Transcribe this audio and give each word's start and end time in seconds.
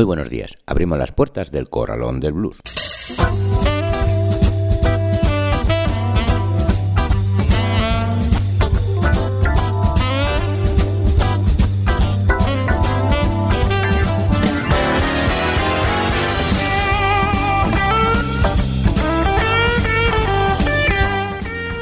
Muy 0.00 0.06
buenos 0.06 0.30
días. 0.30 0.56
Abrimos 0.64 0.96
las 0.96 1.12
puertas 1.12 1.50
del 1.50 1.68
Corralón 1.68 2.20
del 2.20 2.32
Blues. 2.32 2.56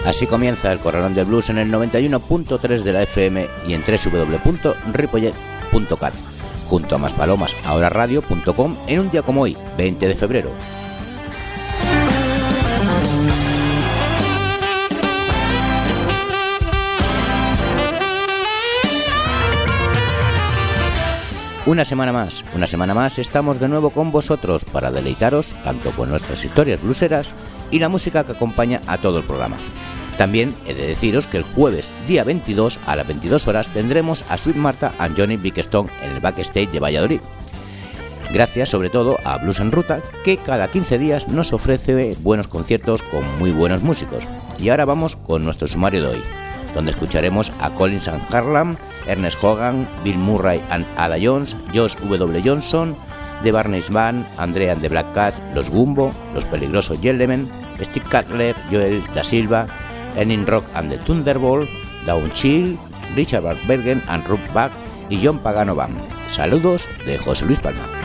Así 0.05 0.27
comienza 0.27 0.73
el 0.73 0.81
Corralón 0.81 1.15
del 1.15 1.27
Blues 1.27 1.51
en 1.51 1.59
el 1.59 1.71
91.3 1.71 2.83
de 2.83 2.93
la 2.93 3.05
FM 3.05 3.47
y 3.69 3.75
en 3.75 3.85
www.ripollet.cat 3.87 6.38
junto 6.69 6.95
a 6.95 6.99
Maspalomas, 6.99 7.55
ahora 7.65 7.89
radio.com 7.89 8.77
en 8.87 9.01
un 9.01 9.11
día 9.11 9.23
como 9.23 9.43
hoy, 9.43 9.57
20 9.77 10.07
de 10.07 10.15
febrero. 10.15 10.51
Una 21.69 21.85
semana 21.85 22.13
más, 22.15 22.47
una 22.55 22.67
semana 22.67 22.95
más 22.95 23.19
estamos 23.19 23.61
de 23.61 23.69
nuevo 23.69 23.91
con 23.91 24.11
vosotros 24.11 24.65
para 24.65 24.91
deleitaros 24.91 25.53
tanto 25.65 25.91
con 25.91 26.09
nuestras 26.09 26.43
historias 26.43 26.83
bluseras 26.83 27.29
y 27.71 27.79
la 27.79 27.91
música 27.91 28.25
que 28.25 28.33
acompaña 28.33 28.81
a 28.87 28.97
todo 28.97 29.19
el 29.19 29.25
programa. 29.25 29.59
También 30.19 30.53
he 30.67 30.75
de 30.75 30.89
deciros 30.89 31.27
que 31.27 31.37
el 31.39 31.45
jueves, 31.45 31.93
día 32.09 32.25
22, 32.25 32.81
a 32.87 32.97
las 32.97 33.07
22 33.07 33.47
horas, 33.47 33.69
tendremos 33.69 34.25
a 34.29 34.37
Sweet 34.37 34.57
Marta 34.57 34.93
y 34.99 35.19
Johnny 35.19 35.37
Bickstone 35.37 35.89
en 36.03 36.11
el 36.11 36.21
backstage 36.21 36.71
de 36.71 36.81
Valladolid. 36.81 37.21
Gracias 38.33 38.69
sobre 38.69 38.91
todo 38.91 39.17
a 39.25 39.39
Blues 39.39 39.61
en 39.61 39.71
Ruta, 39.71 40.01
que 40.25 40.37
cada 40.37 40.69
15 40.69 40.99
días 40.99 41.29
nos 41.29 41.53
ofrece 41.53 42.17
buenos 42.21 42.49
conciertos 42.49 43.01
con 43.01 43.39
muy 43.39 43.53
buenos 43.53 43.83
músicos. 43.83 44.25
Y 44.59 44.69
ahora 44.69 44.85
vamos 44.85 45.15
con 45.15 45.45
nuestro 45.45 45.69
sumario 45.69 46.03
de 46.03 46.17
hoy, 46.17 46.23
donde 46.75 46.91
escucharemos 46.91 47.53
a 47.61 47.71
Collins 47.71 48.09
and 48.09 48.23
Harlan, 48.35 48.77
Ernest 49.07 49.43
Hogan, 49.43 49.89
Bill 50.03 50.19
Murray 50.19 50.61
and 50.71 50.85
Ada 50.97 51.17
Jones, 51.23 51.57
Josh 51.73 51.95
W. 51.95 52.43
Johnson, 52.45 52.97
The 53.45 53.53
Barney's 53.53 53.89
Band, 53.89 54.27
Andrea 54.37 54.73
and 54.73 54.83
the 54.83 54.89
Black 54.89 55.13
Cat, 55.15 55.35
Los 55.55 55.71
Gumbo, 55.71 56.11
Los 56.35 56.45
Peligrosos 56.47 57.01
Yellemen, 57.01 57.49
Steve 57.81 58.05
Cutler, 58.11 58.57
Joel 58.71 59.03
Da 59.15 59.23
Silva, 59.23 59.69
Enin 60.17 60.47
Rock 60.47 60.65
and 60.75 60.91
the 60.91 60.99
Thunderbolt, 60.99 61.69
Down 62.07 62.31
Chill, 62.33 62.77
Richard 63.15 63.45
Bergen 63.67 64.03
and 64.09 64.27
Rook 64.29 64.41
Back 64.55 64.73
y 65.11 65.21
John 65.21 65.39
Pagano 65.39 65.75
Band. 65.75 65.99
Saludos 66.31 66.87
de 67.07 67.19
José 67.19 67.47
Luis 67.47 67.61
Palma. 67.61 67.98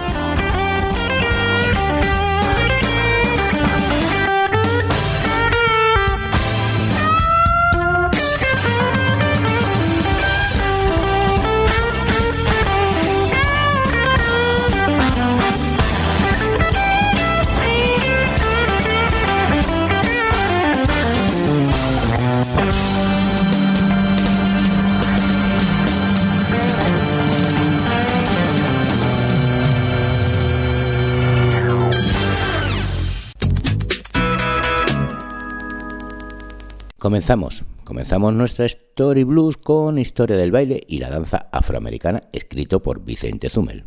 Comenzamos, 37.04 37.66
comenzamos 37.84 38.34
nuestra 38.34 38.66
Story 38.66 39.26
Blues 39.26 39.58
con 39.58 40.00
Historia 40.00 40.38
del 40.38 40.54
baile 40.54 40.82
y 40.88 41.00
la 41.00 41.10
danza 41.10 41.50
afroamericana 41.52 42.24
escrito 42.32 42.82
por 42.82 43.04
Vicente 43.04 43.50
Zumel. 43.50 43.84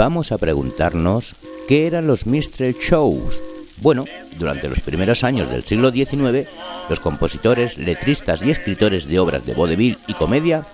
Vamos 0.00 0.32
a 0.32 0.38
preguntarnos 0.38 1.34
qué 1.68 1.86
eran 1.86 2.06
los 2.06 2.24
Minstrel 2.24 2.74
Shows. 2.74 3.38
Bueno, 3.82 4.06
durante 4.38 4.66
los 4.70 4.80
primeros 4.80 5.24
años 5.24 5.50
del 5.50 5.62
siglo 5.62 5.90
XIX, 5.90 6.48
los 6.88 7.00
compositores, 7.00 7.76
letristas 7.76 8.42
y 8.42 8.50
escritores 8.50 9.06
de 9.06 9.18
obras 9.18 9.44
de 9.44 9.52
vodevil 9.52 9.98
y 10.06 10.14
comedia 10.14 10.64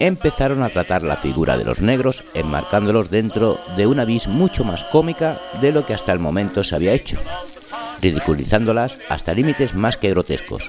empezaron 0.00 0.64
a 0.64 0.68
tratar 0.68 1.04
la 1.04 1.16
figura 1.16 1.56
de 1.56 1.64
los 1.64 1.80
negros 1.80 2.24
enmarcándolos 2.34 3.08
dentro 3.08 3.56
de 3.76 3.86
una 3.86 4.04
vis 4.04 4.26
mucho 4.26 4.64
más 4.64 4.82
cómica 4.82 5.40
de 5.60 5.70
lo 5.70 5.86
que 5.86 5.94
hasta 5.94 6.12
el 6.12 6.18
momento 6.18 6.64
se 6.64 6.74
había 6.74 6.92
hecho, 6.92 7.18
ridiculizándolas 8.00 8.96
hasta 9.08 9.32
límites 9.32 9.74
más 9.74 9.96
que 9.96 10.10
grotescos. 10.10 10.68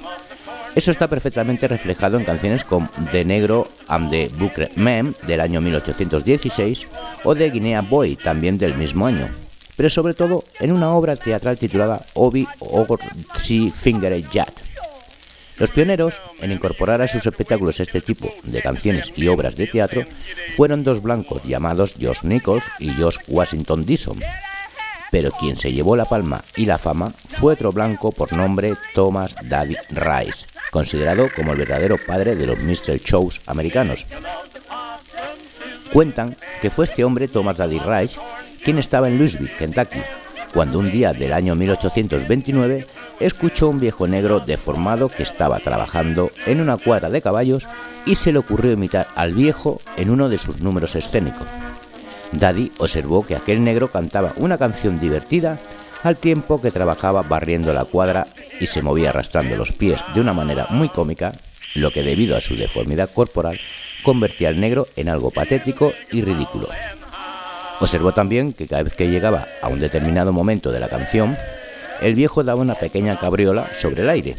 Eso 0.76 0.90
está 0.90 1.08
perfectamente 1.08 1.68
reflejado 1.68 2.18
en 2.18 2.26
canciones 2.26 2.64
como 2.64 2.90
The 3.12 3.24
Negro 3.26 3.68
and 3.88 4.10
the 4.10 4.30
Bucre 4.40 4.72
Mem 4.76 5.14
del 5.28 5.40
año 5.40 5.62
1816 5.62 6.88
o 7.24 7.36
de 7.36 7.52
Guinea 7.52 7.82
Boy 7.82 8.16
también 8.16 8.58
del 8.58 8.76
mismo 8.76 9.06
año, 9.06 9.30
pero 9.78 9.92
sobre 9.92 10.16
todo 10.16 10.44
en 10.60 10.72
una 10.72 10.90
obra 10.90 11.16
teatral 11.16 11.60
titulada 11.60 12.04
Obi 12.16 12.48
Si 13.38 13.70
Finger 13.70 14.20
Jat. 14.30 14.62
Los 15.60 15.70
pioneros 15.70 16.16
en 16.42 16.52
incorporar 16.52 17.04
a 17.04 17.08
sus 17.08 17.24
espectáculos 17.26 17.80
este 17.80 18.02
tipo 18.02 18.34
de 18.44 18.62
canciones 18.62 19.14
y 19.16 19.28
obras 19.28 19.56
de 19.56 19.68
teatro 19.68 20.04
fueron 20.58 20.84
dos 20.84 21.04
blancos 21.04 21.44
llamados 21.44 21.94
Josh 22.02 22.24
Nichols 22.24 22.64
y 22.80 22.90
Josh 22.94 23.18
Washington 23.28 23.86
Dixon, 23.86 24.18
pero 25.14 25.30
quien 25.30 25.56
se 25.56 25.72
llevó 25.72 25.96
la 25.96 26.06
palma 26.06 26.44
y 26.56 26.66
la 26.66 26.80
fama 26.80 27.14
fue 27.28 27.54
otro 27.54 27.72
blanco 27.72 28.12
por 28.12 28.34
nombre 28.34 28.74
Thomas 28.96 29.36
David 29.44 29.78
Rice, 29.92 30.48
considerado 30.72 31.28
como 31.36 31.52
el 31.52 31.60
verdadero 31.60 32.00
padre 32.04 32.36
de 32.36 32.48
los 32.48 32.58
Mr. 32.58 32.98
Shows 32.98 33.40
americanos. 33.46 34.08
Cuentan 35.94 36.36
que 36.64 36.72
fue 36.72 36.86
este 36.86 37.04
hombre, 37.04 37.28
Thomas 37.28 37.58
David 37.58 37.84
Rice, 37.86 38.20
quien 38.66 38.80
estaba 38.80 39.08
en 39.08 39.20
Louisville, 39.20 39.52
Kentucky, 39.56 40.00
cuando 40.52 40.80
un 40.80 40.92
día 40.92 41.14
del 41.14 41.34
año 41.34 41.54
1829 41.54 42.88
escuchó 43.20 43.70
un 43.70 43.80
viejo 43.80 44.08
negro 44.08 44.40
deformado 44.40 45.10
que 45.10 45.22
estaba 45.22 45.60
trabajando 45.60 46.32
en 46.48 46.60
una 46.60 46.78
cuadra 46.78 47.12
de 47.12 47.22
caballos 47.22 47.68
y 48.08 48.16
se 48.16 48.32
le 48.32 48.40
ocurrió 48.40 48.72
imitar 48.72 49.06
al 49.14 49.34
viejo 49.34 49.80
en 49.96 50.10
uno 50.10 50.28
de 50.28 50.40
sus 50.40 50.60
números 50.62 50.96
escénicos. 50.96 51.46
Daddy 52.40 52.72
observó 52.78 53.26
que 53.26 53.36
aquel 53.36 53.64
negro 53.64 53.90
cantaba 53.90 54.34
una 54.38 54.58
canción 54.58 55.00
divertida 55.00 55.60
al 56.04 56.18
tiempo 56.18 56.62
que 56.62 56.72
trabajaba 56.72 57.22
barriendo 57.22 57.74
la 57.74 57.86
cuadra 57.86 58.28
y 58.60 58.68
se 58.68 58.82
movía 58.82 59.10
arrastrando 59.10 59.56
los 59.56 59.72
pies 59.72 60.02
de 60.14 60.22
una 60.22 60.34
manera 60.34 60.68
muy 60.70 60.90
cómica, 60.90 61.32
lo 61.76 61.92
que 61.92 62.04
debido 62.04 62.36
a 62.36 62.42
su 62.42 62.56
deformidad 62.56 63.10
corporal 63.12 63.60
convertía 64.04 64.50
al 64.50 64.60
negro 64.60 64.88
en 64.96 65.10
algo 65.10 65.32
patético 65.32 65.94
y 66.12 66.22
ridículo. 66.22 66.68
Observó 67.80 68.12
también 68.12 68.54
que 68.54 68.68
cada 68.68 68.84
vez 68.84 68.94
que 68.94 69.10
llegaba 69.10 69.48
a 69.62 69.70
un 69.70 69.80
determinado 69.80 70.32
momento 70.34 70.72
de 70.72 70.80
la 70.80 70.90
canción, 70.90 71.38
el 72.02 72.16
viejo 72.16 72.44
daba 72.44 72.62
una 72.62 72.76
pequeña 72.76 73.18
cabriola 73.18 73.70
sobre 73.78 74.04
el 74.04 74.10
aire. 74.10 74.36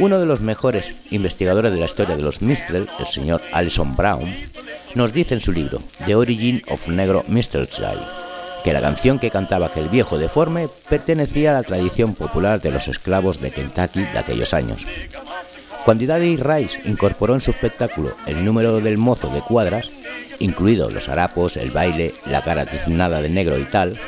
Uno 0.00 0.18
de 0.18 0.24
los 0.24 0.40
mejores 0.40 0.94
investigadores 1.10 1.74
de 1.74 1.78
la 1.78 1.84
historia 1.84 2.16
de 2.16 2.22
los 2.22 2.40
Mistrel, 2.40 2.88
el 2.98 3.06
señor 3.06 3.42
Alison 3.52 3.94
Brown, 3.94 4.34
nos 4.94 5.12
dice 5.12 5.34
en 5.34 5.40
su 5.40 5.52
libro 5.52 5.82
The 6.06 6.14
Origin 6.14 6.62
of 6.70 6.88
Negro 6.88 7.22
Child 7.28 8.00
que 8.64 8.72
la 8.72 8.80
canción 8.80 9.18
que 9.18 9.30
cantaba 9.30 9.66
aquel 9.66 9.90
viejo 9.90 10.16
deforme 10.16 10.68
pertenecía 10.88 11.50
a 11.50 11.54
la 11.60 11.62
tradición 11.64 12.14
popular 12.14 12.62
de 12.62 12.70
los 12.70 12.88
esclavos 12.88 13.42
de 13.42 13.50
Kentucky 13.50 14.00
de 14.00 14.18
aquellos 14.18 14.54
años. 14.54 14.86
Cuando 15.84 16.06
Daddy 16.06 16.36
Rice 16.38 16.80
incorporó 16.86 17.34
en 17.34 17.42
su 17.42 17.50
espectáculo 17.50 18.16
el 18.26 18.42
número 18.42 18.80
del 18.80 18.96
mozo 18.96 19.28
de 19.28 19.42
cuadras, 19.42 19.90
incluidos 20.38 20.94
los 20.94 21.10
harapos, 21.10 21.58
el 21.58 21.72
baile, 21.72 22.14
la 22.24 22.42
cara 22.42 22.64
tiznada 22.64 23.20
de 23.20 23.28
negro 23.28 23.58
y 23.58 23.64
tal, 23.64 23.98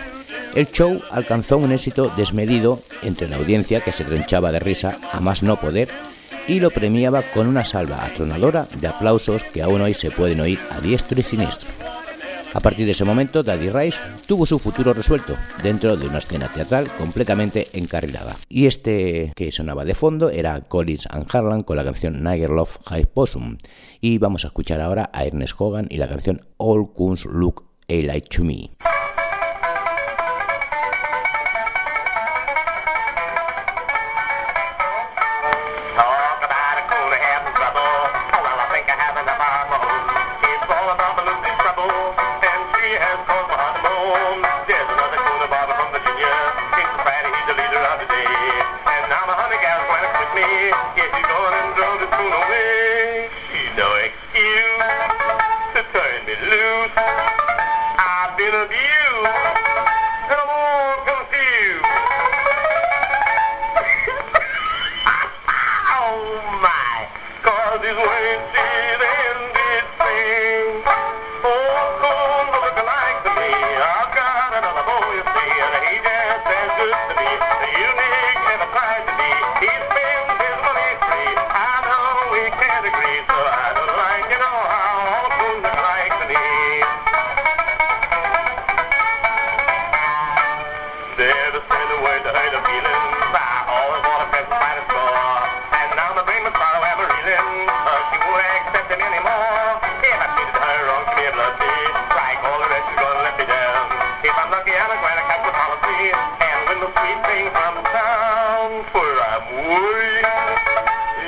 El 0.54 0.70
show 0.70 1.00
alcanzó 1.10 1.56
un 1.56 1.72
éxito 1.72 2.12
desmedido 2.14 2.78
entre 3.02 3.28
la 3.28 3.36
audiencia 3.36 3.80
que 3.80 3.92
se 3.92 4.04
tronchaba 4.04 4.52
de 4.52 4.58
risa 4.58 4.98
a 5.10 5.20
más 5.20 5.42
no 5.42 5.58
poder 5.58 5.88
y 6.46 6.60
lo 6.60 6.70
premiaba 6.70 7.22
con 7.22 7.46
una 7.46 7.64
salva 7.64 8.04
atronadora 8.04 8.66
de 8.78 8.86
aplausos 8.86 9.44
que 9.44 9.62
aún 9.62 9.80
hoy 9.80 9.94
se 9.94 10.10
pueden 10.10 10.40
oír 10.40 10.58
a 10.70 10.80
diestro 10.80 11.18
y 11.18 11.22
siniestro. 11.22 11.70
A 12.52 12.60
partir 12.60 12.84
de 12.84 12.92
ese 12.92 13.06
momento, 13.06 13.42
Daddy 13.42 13.70
Rice 13.70 13.98
tuvo 14.26 14.44
su 14.44 14.58
futuro 14.58 14.92
resuelto 14.92 15.36
dentro 15.62 15.96
de 15.96 16.06
una 16.06 16.18
escena 16.18 16.52
teatral 16.52 16.86
completamente 16.98 17.68
encarrilada. 17.72 18.36
Y 18.50 18.66
este 18.66 19.32
que 19.34 19.50
sonaba 19.52 19.86
de 19.86 19.94
fondo 19.94 20.28
era 20.28 20.60
Collins 20.60 21.06
and 21.08 21.26
Harlan 21.34 21.62
con 21.62 21.78
la 21.78 21.84
canción 21.84 22.22
Niger 22.22 22.50
Love 22.50 22.78
High 22.84 23.06
Possum. 23.06 23.56
Y 24.02 24.18
vamos 24.18 24.44
a 24.44 24.48
escuchar 24.48 24.82
ahora 24.82 25.08
a 25.14 25.24
Ernest 25.24 25.54
Hogan 25.56 25.86
y 25.88 25.96
la 25.96 26.08
canción 26.08 26.42
All 26.58 26.92
Coons 26.92 27.24
Look 27.24 27.64
Alike 27.88 28.28
to 28.28 28.44
Me. 28.44 28.70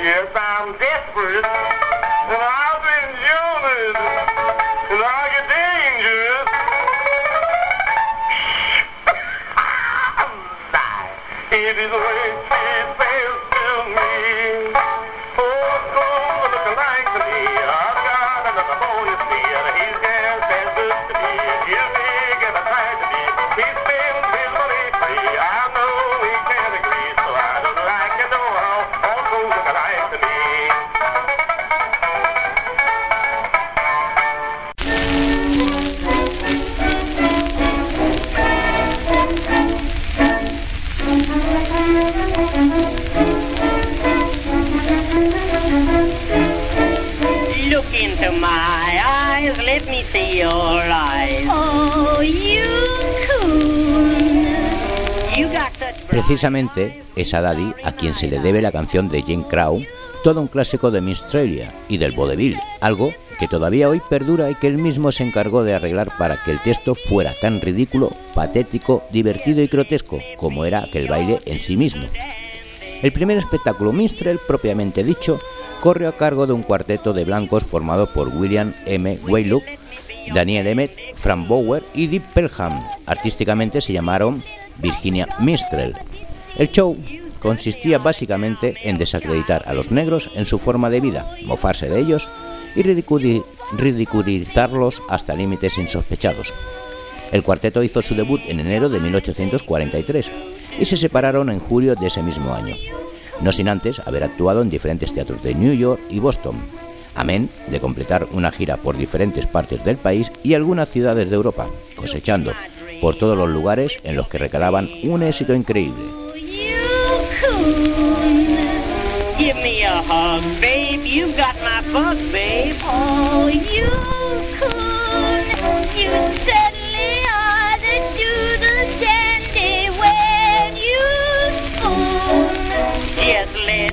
Yes, 0.05 0.29
I'm 0.35 0.77
desperate, 0.77 1.41
and 1.41 2.37
I've 2.37 2.81
been 2.85 3.09
jilted, 3.25 3.97
and 4.93 5.01
I 5.01 5.25
get 5.33 5.49
dangerous. 5.49 6.45
it 11.57 11.73
is 11.79 11.89
the 11.89 11.97
she 12.21 12.29
says. 13.01 13.34
Precisamente 56.09 57.03
es 57.15 57.33
a 57.33 57.41
Daddy 57.41 57.73
a 57.83 57.91
quien 57.91 58.13
se 58.13 58.27
le 58.27 58.39
debe 58.39 58.61
la 58.61 58.71
canción 58.71 59.09
de 59.09 59.21
Jane 59.21 59.45
Crow, 59.47 59.81
todo 60.23 60.41
un 60.41 60.47
clásico 60.47 60.91
de 60.91 60.99
Australia 60.99 61.73
y 61.87 61.97
del 61.97 62.13
vodevil, 62.13 62.57
algo 62.81 63.13
que 63.37 63.47
todavía 63.47 63.89
hoy 63.89 64.01
perdura 64.09 64.49
y 64.49 64.55
que 64.55 64.67
él 64.67 64.77
mismo 64.77 65.11
se 65.11 65.23
encargó 65.23 65.63
de 65.63 65.75
arreglar 65.75 66.09
para 66.17 66.43
que 66.43 66.51
el 66.51 66.59
texto 66.59 66.95
fuera 66.95 67.33
tan 67.39 67.61
ridículo, 67.61 68.11
patético, 68.33 69.03
divertido 69.11 69.61
y 69.61 69.67
grotesco 69.67 70.19
como 70.37 70.65
era 70.65 70.83
aquel 70.83 71.07
baile 71.07 71.39
en 71.45 71.59
sí 71.59 71.77
mismo. 71.77 72.07
El 73.01 73.11
primer 73.11 73.37
espectáculo 73.37 73.93
Minstrel, 73.93 74.39
propiamente 74.47 75.03
dicho, 75.03 75.39
corre 75.81 76.07
a 76.07 76.13
cargo 76.13 76.47
de 76.47 76.53
un 76.53 76.63
cuarteto 76.63 77.13
de 77.13 77.25
blancos 77.25 77.63
formado 77.63 78.11
por 78.11 78.29
William 78.29 78.73
M. 78.85 79.19
Waylock, 79.27 79.63
Daniel 80.33 80.67
Emmett, 80.67 81.15
Frank 81.15 81.47
Bower 81.47 81.83
y 81.93 82.07
Deep 82.07 82.23
Pelham. 82.33 82.81
Artísticamente 83.05 83.81
se 83.81 83.93
llamaron 83.93 84.43
Virginia 84.77 85.27
Minstrel. 85.39 85.95
El 86.57 86.69
show 86.69 86.97
consistía 87.39 87.99
básicamente 87.99 88.75
en 88.83 88.97
desacreditar 88.97 89.63
a 89.67 89.73
los 89.73 89.91
negros 89.91 90.31
en 90.35 90.45
su 90.45 90.57
forma 90.57 90.89
de 90.89 91.01
vida, 91.01 91.29
mofarse 91.45 91.89
de 91.89 91.99
ellos 91.99 92.27
y 92.75 92.83
ridiculizarlos 93.77 95.01
hasta 95.09 95.35
límites 95.35 95.77
insospechados. 95.77 96.53
El 97.31 97.43
cuarteto 97.43 97.83
hizo 97.83 98.01
su 98.01 98.15
debut 98.15 98.41
en 98.47 98.59
enero 98.59 98.89
de 98.89 98.99
1843 98.99 100.31
y 100.79 100.85
se 100.85 100.97
separaron 100.97 101.49
en 101.49 101.59
julio 101.59 101.95
de 101.95 102.07
ese 102.07 102.23
mismo 102.23 102.53
año, 102.53 102.75
no 103.41 103.51
sin 103.51 103.67
antes 103.67 103.99
haber 103.99 104.23
actuado 104.23 104.61
en 104.61 104.69
diferentes 104.69 105.13
teatros 105.13 105.43
de 105.43 105.55
New 105.55 105.73
York 105.73 106.01
y 106.09 106.19
Boston, 106.19 106.55
amén 107.15 107.49
de 107.69 107.79
completar 107.79 108.27
una 108.31 108.51
gira 108.51 108.77
por 108.77 108.97
diferentes 108.97 109.47
partes 109.47 109.83
del 109.83 109.97
país 109.97 110.31
y 110.43 110.53
algunas 110.53 110.89
ciudades 110.89 111.29
de 111.29 111.35
Europa, 111.35 111.67
cosechando 111.95 112.51
por 113.01 113.15
todos 113.15 113.37
los 113.37 113.49
lugares 113.49 113.97
en 114.03 114.15
los 114.15 114.27
que 114.27 114.37
recalaban 114.37 114.89
un 115.03 115.23
éxito 115.23 115.53
increíble. 115.53 116.03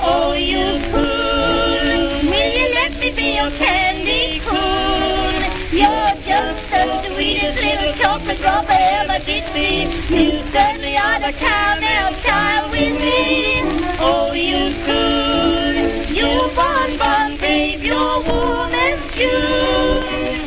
Oh, 0.00 0.32
you 0.32 0.80
could. 0.90 2.24
Will 2.24 2.52
you 2.58 2.74
let 2.74 2.98
me 2.98 3.10
be 3.14 3.36
your 3.36 3.50
candy 3.50 4.40
coon? 4.40 5.34
You're 5.70 6.14
just 6.24 6.70
the 6.70 7.02
sweetest 7.12 7.60
little 7.60 7.92
chocolate 8.00 8.38
drop 8.38 8.64
I 8.70 9.04
ever 9.04 9.24
did 9.26 9.44
see. 9.52 9.82
You 10.08 10.42
certainly 10.50 10.96
are 10.96 11.20
the 11.20 11.32
cowbell 11.36 12.14
child 12.24 12.70
with 12.70 12.98
me. 12.98 13.60
Oh, 14.00 14.32
you 14.32 14.72
could. 14.86 16.08
You 16.16 16.48
bonbon 16.56 17.38
babe, 17.38 17.82
you're 17.82 18.22
warm 18.24 18.72
and 18.72 19.12
June. 19.12 20.39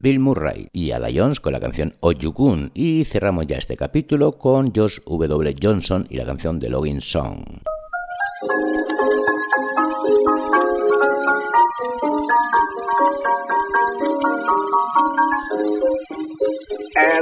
Bill 0.00 0.20
Murray 0.20 0.68
y 0.72 0.92
Ada 0.92 1.08
Jones 1.14 1.38
con 1.38 1.52
la 1.52 1.60
canción 1.60 1.92
Oyukun 2.00 2.70
y 2.72 3.04
cerramos 3.04 3.46
ya 3.46 3.58
este 3.58 3.76
capítulo 3.76 4.32
con 4.32 4.72
Josh 4.74 5.00
W. 5.04 5.56
Johnson 5.60 6.06
y 6.08 6.16
la 6.16 6.24
canción 6.24 6.58
The 6.58 6.70
Login 6.70 7.00
Song. 7.02 7.44
As 11.68 11.76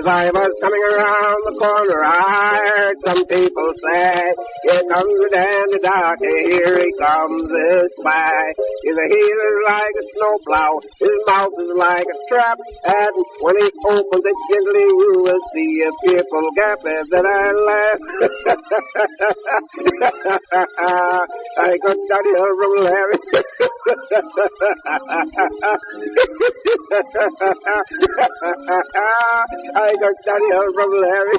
I 0.06 0.30
was 0.30 0.54
coming 0.62 0.84
around 0.86 1.42
the 1.46 1.54
corner, 1.58 1.98
I 2.04 2.70
heard 2.70 2.96
some 3.04 3.26
people 3.26 3.72
say, 3.82 4.22
Here 4.62 4.84
comes 4.86 5.18
the 5.18 5.28
dandy 5.34 5.78
darky, 5.82 6.46
here 6.46 6.78
he 6.78 6.94
comes 6.94 7.42
this 7.50 7.90
way. 8.06 8.54
His 8.86 8.94
heel 8.94 9.38
is 9.50 9.58
like 9.66 9.98
a 9.98 10.06
snowplow, 10.14 10.78
his 11.02 11.18
mouth 11.26 11.50
is 11.58 11.74
like 11.76 12.06
a 12.06 12.14
trap, 12.30 12.54
and 12.86 13.18
when 13.42 13.58
he 13.58 13.66
opens 13.90 14.30
it 14.30 14.38
gently, 14.46 14.86
you 14.86 15.26
will 15.26 15.42
see 15.52 15.82
a 15.82 15.90
fearful 16.06 16.46
gap 16.54 16.78
that 16.86 17.26
I 17.26 17.50
laugh. 17.66 17.98
I 21.58 21.74
got 21.82 21.96
Daddy 22.08 22.30
from 22.30 22.84
Larry. 22.84 23.18
I 29.76 29.96
got 29.98 30.14
Daddy 30.26 30.50
home 30.52 30.74
from 30.74 30.90
Larry. 31.00 31.38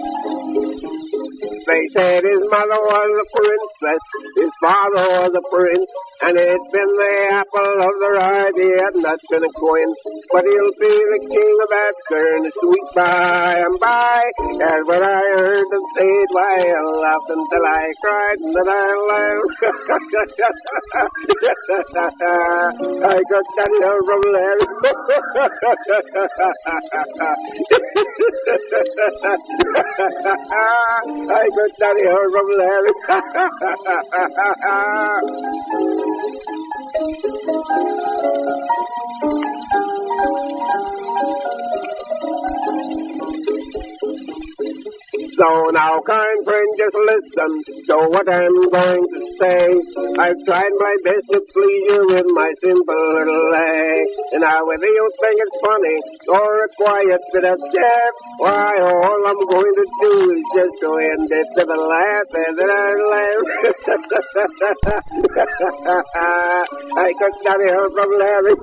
They 1.66 1.82
said 1.90 2.22
his 2.22 2.46
mother 2.46 2.78
was 2.78 3.10
a 3.18 3.26
princess, 3.34 3.98
his 4.38 4.52
father 4.62 5.02
was 5.18 5.34
a 5.34 5.42
prince, 5.50 5.90
and 6.22 6.38
it's 6.38 6.70
been 6.70 6.86
the 6.86 7.26
apple 7.42 7.82
of 7.82 7.94
their 7.98 8.22
eye, 8.22 8.54
he 8.54 8.70
had 8.70 8.94
not 9.02 9.18
been 9.26 9.42
a 9.42 9.50
queen. 9.50 9.90
But 10.30 10.46
he'll 10.46 10.74
be 10.78 10.94
the 10.94 11.26
king 11.26 11.58
of 11.66 11.70
Asgard, 11.74 12.46
sweet 12.62 12.88
by 12.94 13.58
and 13.66 13.74
by. 13.82 14.22
That's 14.62 14.86
what 14.86 15.02
I 15.02 15.26
heard 15.34 15.66
them 15.66 15.82
say 15.98 16.06
it, 16.06 16.30
why 16.30 16.70
I 16.70 16.78
laughed 17.02 17.34
until 17.34 17.66
I 17.66 17.90
cried, 17.98 18.38
and 18.46 18.54
then 18.54 18.68
I 18.70 18.86
laughed. 19.10 19.58
I 23.10 23.18
got 23.26 23.42
that 23.58 23.70
here 23.74 24.02
from 24.06 24.22
Larry. 24.30 24.66
I 31.26 31.48
got 31.56 31.70
that 31.78 31.96
here 31.96 32.30
from 32.30 32.46
Larry. 32.58 32.92
So 45.16 45.48
now, 45.72 46.00
kind 46.04 46.44
friend, 46.44 46.68
just 46.76 46.94
listen 46.94 47.62
to 47.88 47.96
what 48.12 48.28
I'm 48.28 48.68
going 48.68 49.00
to 49.00 49.20
say. 49.40 49.72
I've 50.20 50.36
tried 50.44 50.74
my 50.76 50.96
best 51.04 51.24
to 51.32 51.40
please 51.52 51.86
you 51.88 52.04
with 52.08 52.26
my 52.36 52.52
simple 52.60 53.14
little 53.16 53.50
lay. 53.50 54.04
And 54.32 54.42
now, 54.42 54.66
whether 54.66 54.84
you 54.84 55.08
think 55.20 55.40
it's 55.40 55.56
funny 55.64 55.98
or 56.28 56.64
a 56.64 56.68
quiet 56.76 57.20
bit 57.32 57.44
of 57.44 57.58
chat, 57.72 58.12
why, 58.40 58.76
all 58.80 59.26
I'm 59.26 59.40
going 59.40 59.74
to 59.74 59.86
do 60.02 60.32
is 60.36 60.44
just 60.54 60.80
to 60.82 60.96
end 61.00 61.32
it 61.32 61.48
with 61.56 61.70
a 61.70 61.80
laugh 61.80 62.34
and 62.34 62.58
then 62.58 62.70
I 62.76 62.92
laugh. 63.08 63.44
I 66.96 67.12
got 67.16 67.32
that 67.44 67.60
here 67.64 67.88
from 67.96 68.10
Larry. 68.20 68.54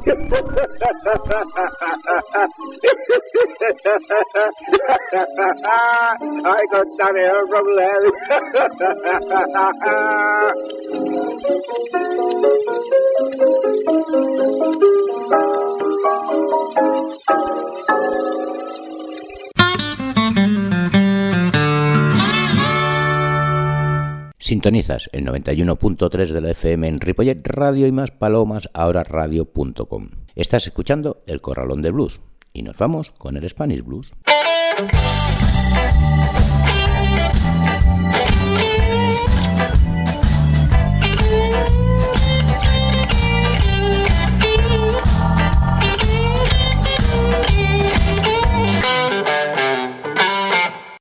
I 6.45 6.65
got 6.71 6.85
that 6.97 7.15
here 7.15 7.47
from 7.47 7.65
Larry. 7.73 8.11
Sintonizas 24.37 25.09
el 25.13 25.25
91.3 25.25 26.27
de 26.27 26.41
la 26.41 26.51
FM 26.51 26.87
en 26.87 26.99
Ripollet 26.99 27.39
Radio 27.43 27.87
y 27.87 27.93
más 27.93 28.11
palomas 28.11 28.69
ahora 28.73 29.03
radio.com. 29.03 30.09
Estás 30.35 30.67
escuchando 30.67 31.23
El 31.25 31.39
Corralón 31.39 31.81
de 31.81 31.91
Blues 31.91 32.19
y 32.51 32.63
nos 32.63 32.77
vamos 32.77 33.11
con 33.11 33.37
el 33.37 33.49
Spanish 33.49 33.83
Blues. 33.83 34.11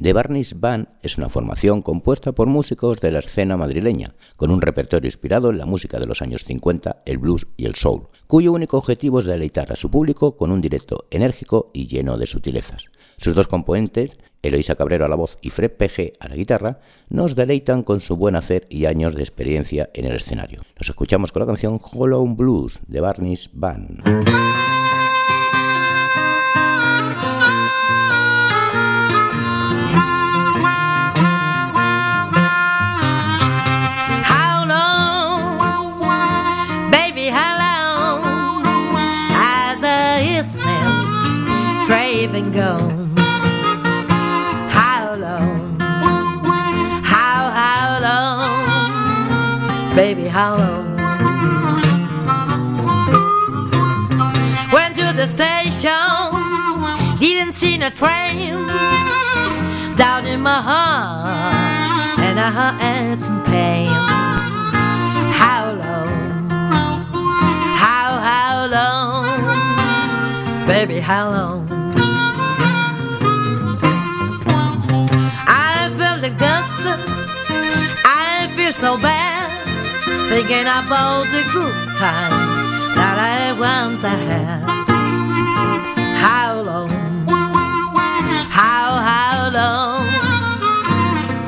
The 0.02 0.12
Barney's 0.14 0.58
Band 0.58 0.88
es 1.00 1.16
una 1.16 1.28
formación 1.28 1.80
compuesta 1.80 2.32
por 2.32 2.48
músicos 2.48 3.00
de 3.00 3.12
la 3.12 3.20
escena 3.20 3.56
madrileña, 3.56 4.16
con 4.36 4.50
un 4.50 4.60
repertorio 4.60 5.06
inspirado 5.06 5.50
en 5.50 5.58
la 5.58 5.64
música 5.64 6.00
de 6.00 6.06
los 6.06 6.22
años 6.22 6.44
50, 6.44 7.02
el 7.06 7.18
blues 7.18 7.46
y 7.56 7.66
el 7.66 7.76
soul, 7.76 8.08
cuyo 8.26 8.52
único 8.52 8.78
objetivo 8.78 9.20
es 9.20 9.26
deleitar 9.26 9.70
a 9.70 9.76
su 9.76 9.92
público 9.92 10.36
con 10.36 10.50
un 10.50 10.60
directo 10.60 11.04
enérgico 11.12 11.70
y 11.72 11.86
lleno 11.86 12.18
de 12.18 12.26
sutilezas. 12.26 12.86
Sus 13.16 13.36
dos 13.36 13.46
componentes, 13.46 14.18
Eloisa 14.42 14.74
Cabrero 14.74 15.04
a 15.04 15.08
la 15.08 15.14
voz 15.14 15.38
y 15.40 15.50
Fred 15.50 15.70
PG 15.70 16.14
a 16.18 16.28
la 16.28 16.34
guitarra, 16.34 16.80
nos 17.08 17.36
deleitan 17.36 17.84
con 17.84 18.00
su 18.00 18.16
buen 18.16 18.34
hacer 18.34 18.66
y 18.70 18.86
años 18.86 19.14
de 19.14 19.22
experiencia 19.22 19.90
en 19.94 20.06
el 20.06 20.16
escenario. 20.16 20.62
Nos 20.80 20.88
escuchamos 20.88 21.30
con 21.30 21.40
la 21.42 21.46
canción 21.46 21.80
Hollow 21.80 22.26
Blues 22.34 22.80
de 22.88 23.00
Barney's 23.00 23.50
Band. 23.52 24.02
How? 50.42 50.56
Went 54.72 54.96
to 54.96 55.12
the 55.20 55.26
station, 55.26 56.18
didn't 57.20 57.52
see 57.52 57.78
no 57.78 57.90
train. 57.90 58.54
Down 59.94 60.26
in 60.26 60.40
my 60.40 60.60
heart, 60.60 62.18
and 62.26 62.40
I 62.40 62.50
had 62.82 63.22
some 63.22 63.42
pain. 63.44 63.86
How 65.42 65.64
long? 65.82 66.50
How, 67.84 68.10
how 68.28 68.54
long? 68.76 69.24
Baby, 70.66 70.98
how 71.00 71.30
long? 71.30 71.71
Thinking 80.32 80.62
about 80.62 81.24
the 81.24 81.42
good 81.52 81.88
times 82.00 82.94
that 82.96 83.16
I 83.20 83.52
once 83.60 84.00
had. 84.00 84.64
How 86.24 86.62
long? 86.62 86.88
How, 88.48 88.86
how 89.10 89.50
long? 89.58 90.06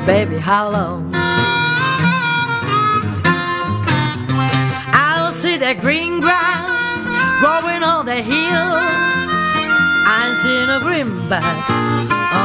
Baby, 0.05 0.37
how 0.37 0.69
long? 0.69 1.09
I'll 4.93 5.33
see 5.33 5.57
the 5.57 5.73
green 5.73 6.19
grass 6.19 6.69
growing 7.41 7.81
on 7.81 8.05
the 8.05 8.21
hill. 8.21 8.71
I 10.21 10.23
see 10.41 10.59
no 10.69 10.77
greenback 10.85 11.69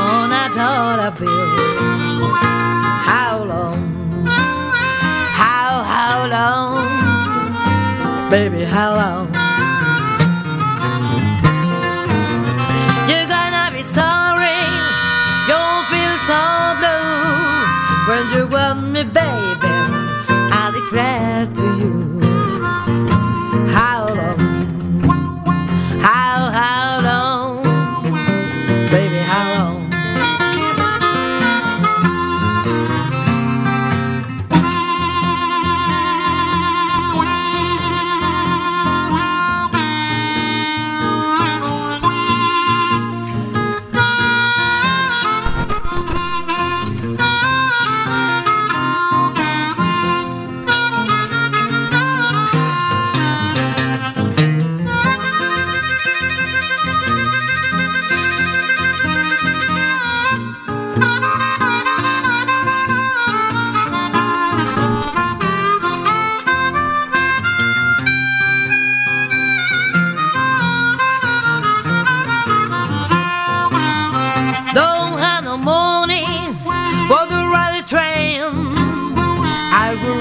on 0.00 0.32
a 0.32 0.47
dollar 0.56 1.11
bill. 1.20 2.32
How 3.04 3.44
long? 3.44 3.89
How, 6.10 6.26
long? 6.26 6.74
Baby, 8.30 8.64
how 8.64 8.96
long? 8.96 9.26
You're 13.08 13.28
gonna 13.28 13.70
be 13.72 13.84
sorry, 13.84 14.58
you'll 15.48 15.82
feel 15.92 16.16
so 16.26 16.40
blue 16.80 17.14
when 18.08 18.24
you 18.34 18.42
want 18.48 18.90
me, 18.90 19.04
baby. 19.04 19.74
I 20.60 20.72
declare 20.74 21.46
to 21.46 21.66
you. 21.78 22.19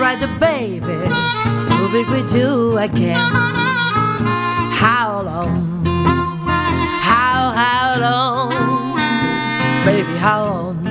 Will 0.09 0.15
ride 0.15 0.27
the 0.27 0.39
baby. 0.39 0.97
We'll 1.69 1.91
be 1.91 2.03
with 2.11 2.33
you 2.35 2.77
again. 2.79 3.15
How 4.73 5.21
long? 5.21 5.85
How, 7.03 7.51
how 7.51 7.99
long? 7.99 8.49
Baby, 9.85 10.17
how 10.17 10.43
long? 10.45 10.83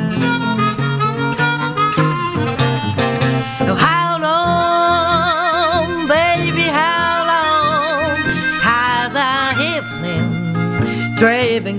How 3.76 4.18
long, 4.28 5.88
baby, 6.06 6.62
how 6.62 7.24
long 7.32 8.18
has 8.62 9.16
our 9.16 9.52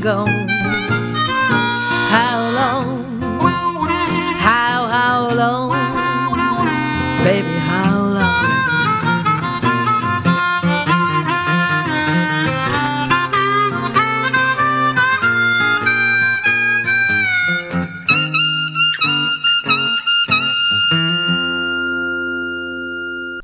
gone? 0.02 0.39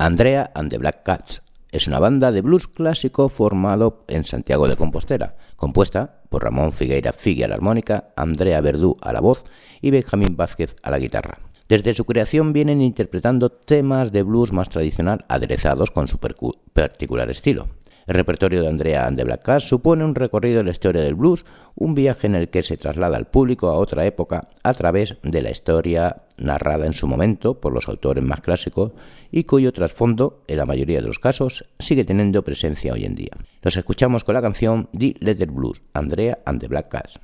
Andrea 0.06 0.52
and 0.54 0.70
the 0.70 0.78
Black 0.78 1.02
Cats 1.02 1.42
es 1.72 1.88
una 1.88 1.98
banda 1.98 2.32
de 2.32 2.42
blues 2.42 2.68
clásico 2.68 3.28
formado 3.28 4.06
en 4.08 4.24
Santiago 4.24 4.68
de 4.68 4.76
Compostela, 4.76 5.36
compuesta 5.56 6.22
por 6.30 6.44
Ramón 6.44 6.74
Figueira 6.74 7.12
Figue 7.12 7.44
a 7.44 7.48
la 7.48 7.56
armónica, 7.56 8.14
Andrea 8.16 8.62
Verdú 8.62 8.98
a 9.02 9.12
la 9.12 9.20
voz 9.20 9.46
y 9.82 9.90
Benjamín 9.90 10.38
Vázquez 10.38 10.76
a 10.84 10.92
la 10.92 11.00
guitarra. 11.00 11.40
Desde 11.68 11.96
su 11.96 12.06
creación 12.06 12.54
vienen 12.54 12.84
interpretando 12.84 13.50
temas 13.50 14.12
de 14.12 14.22
blues 14.22 14.52
más 14.52 14.70
tradicional 14.70 15.26
aderezados 15.28 15.90
con 15.90 16.08
su 16.08 16.20
particular 16.20 17.32
estilo. 17.32 17.70
El 18.08 18.16
repertorio 18.16 18.62
de 18.62 18.68
Andrea 18.68 19.08
and 19.08 19.18
the 19.18 19.24
Black 19.24 19.42
Cats 19.42 19.68
supone 19.68 20.04
un 20.04 20.14
recorrido 20.14 20.60
en 20.60 20.68
la 20.68 20.72
historia 20.72 21.02
del 21.02 21.16
blues, 21.16 21.44
un 21.74 21.96
viaje 21.96 22.28
en 22.28 22.36
el 22.36 22.50
que 22.50 22.62
se 22.62 22.78
traslada 22.78 23.18
al 23.18 23.26
público 23.26 23.68
a 23.70 23.74
otra 23.74 24.06
época 24.06 24.48
a 24.64 24.74
través 24.74 25.16
de 25.24 25.42
la 25.42 25.50
historia 25.50 26.18
narrada 26.38 26.86
en 26.86 26.94
su 26.94 27.08
momento 27.08 27.60
por 27.60 27.74
los 27.74 27.88
autores 27.88 28.24
más 28.24 28.42
clásicos 28.42 28.92
y 29.32 29.46
cuyo 29.46 29.74
trasfondo, 29.74 30.44
en 30.48 30.58
la 30.58 30.66
mayoría 30.66 31.02
de 31.02 31.08
los 31.08 31.20
casos, 31.20 31.66
sigue 31.80 32.06
teniendo 32.06 32.44
presencia 32.44 32.94
hoy 32.94 33.06
en 33.06 33.16
día. 33.16 33.32
Los 33.62 33.76
escuchamos 33.76 34.24
con 34.24 34.36
la 34.36 34.42
canción 34.42 34.88
The 34.98 35.16
Letter 35.20 35.50
Blues, 35.50 35.82
Andrea 35.94 36.40
and 36.46 36.62
the 36.62 36.68
Black 36.68 36.90
Cats. 36.90 37.20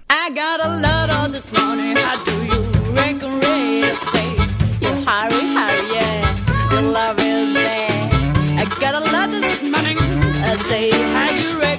I 10.52 10.58
say, 10.58 10.90
how 10.92 11.30
you 11.30 11.60
ready? 11.62 11.71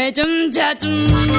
She 0.00 0.12
got 0.12 0.28
me 0.28 1.08
some 1.10 1.29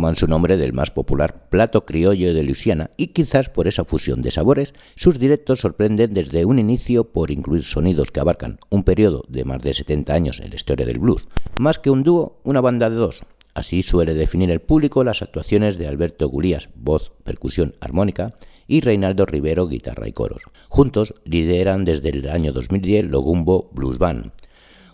toman 0.00 0.16
su 0.16 0.26
nombre 0.26 0.56
del 0.56 0.72
más 0.72 0.90
popular 0.90 1.50
plato 1.50 1.82
criollo 1.82 2.32
de 2.32 2.42
Luisiana 2.42 2.90
y 2.96 3.08
quizás 3.08 3.50
por 3.50 3.68
esa 3.68 3.84
fusión 3.84 4.22
de 4.22 4.30
sabores, 4.30 4.72
sus 4.96 5.18
directos 5.18 5.60
sorprenden 5.60 6.14
desde 6.14 6.46
un 6.46 6.58
inicio 6.58 7.12
por 7.12 7.30
incluir 7.30 7.64
sonidos 7.64 8.10
que 8.10 8.20
abarcan 8.20 8.58
un 8.70 8.82
periodo 8.82 9.26
de 9.28 9.44
más 9.44 9.60
de 9.60 9.74
70 9.74 10.14
años 10.14 10.40
en 10.40 10.48
la 10.48 10.56
historia 10.56 10.86
del 10.86 11.00
blues. 11.00 11.28
Más 11.58 11.78
que 11.78 11.90
un 11.90 12.02
dúo, 12.02 12.40
una 12.44 12.62
banda 12.62 12.88
de 12.88 12.96
dos. 12.96 13.26
Así 13.52 13.82
suele 13.82 14.14
definir 14.14 14.50
el 14.50 14.60
público 14.60 15.04
las 15.04 15.20
actuaciones 15.20 15.76
de 15.76 15.86
Alberto 15.86 16.30
Gulías, 16.30 16.70
voz, 16.74 17.12
percusión, 17.22 17.74
armónica, 17.82 18.32
y 18.66 18.80
Reinaldo 18.80 19.26
Rivero, 19.26 19.68
guitarra 19.68 20.08
y 20.08 20.12
coros. 20.12 20.44
Juntos 20.70 21.12
lideran 21.26 21.84
desde 21.84 22.08
el 22.08 22.26
año 22.30 22.54
2010 22.54 23.04
Logumbo 23.04 23.68
Blues 23.74 23.98
Band, 23.98 24.32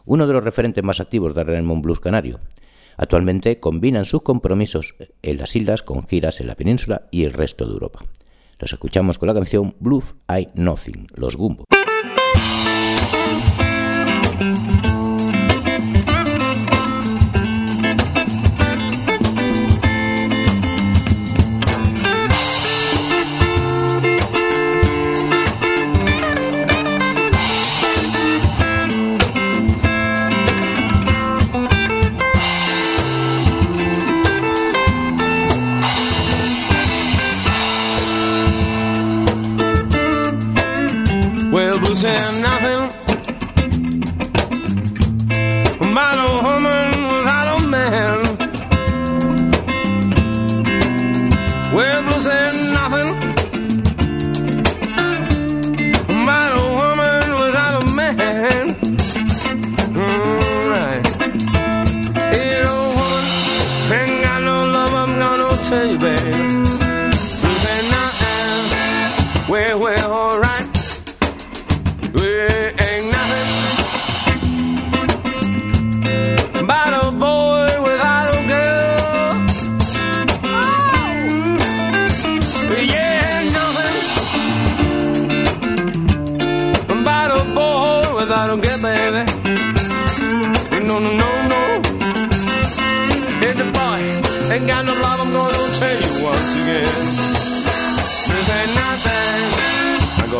uno 0.04 0.26
de 0.26 0.32
los 0.32 0.42
referentes 0.42 0.82
más 0.82 0.98
activos 0.98 1.32
del 1.32 1.46
Raymond 1.46 1.84
Blues 1.84 2.00
Canario. 2.00 2.40
Actualmente 2.96 3.60
combinan 3.60 4.04
sus 4.04 4.22
compromisos 4.22 4.94
en 5.22 5.38
las 5.38 5.54
islas 5.54 5.82
con 5.82 6.06
giras 6.06 6.40
en 6.40 6.46
la 6.46 6.54
península 6.54 7.08
y 7.10 7.24
el 7.24 7.32
resto 7.32 7.66
de 7.66 7.72
Europa. 7.72 8.00
Los 8.58 8.72
escuchamos 8.72 9.18
con 9.18 9.26
la 9.26 9.34
canción 9.34 9.74
Blues 9.80 10.14
I 10.28 10.48
Nothing, 10.54 11.08
los 11.14 11.36
Gumbo. 11.36 11.64
I 46.08 46.14
don't 46.14 46.55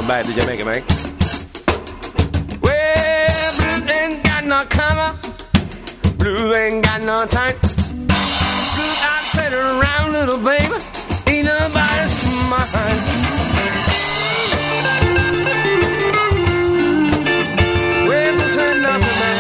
Go 0.06 0.10
back 0.10 0.26
to 0.26 0.32
Jamaica, 0.32 0.64
man. 0.64 0.84
Well, 2.62 3.56
blue 3.58 3.92
ain't 3.92 4.22
got 4.22 4.44
no 4.44 4.64
color. 4.66 5.18
Blue 6.16 6.54
ain't 6.54 6.84
got 6.84 7.02
no 7.02 7.26
type. 7.26 7.60
Blue 7.60 8.94
outside 9.02 9.52
around, 9.52 10.12
little 10.12 10.38
baby. 10.38 10.76
Ain't 11.26 11.46
nobody 11.46 12.06
smart. 12.06 12.68
Well, 18.06 18.36
this 18.36 18.58
ain't 18.58 18.82
nothing, 18.82 19.18
man. 19.18 19.35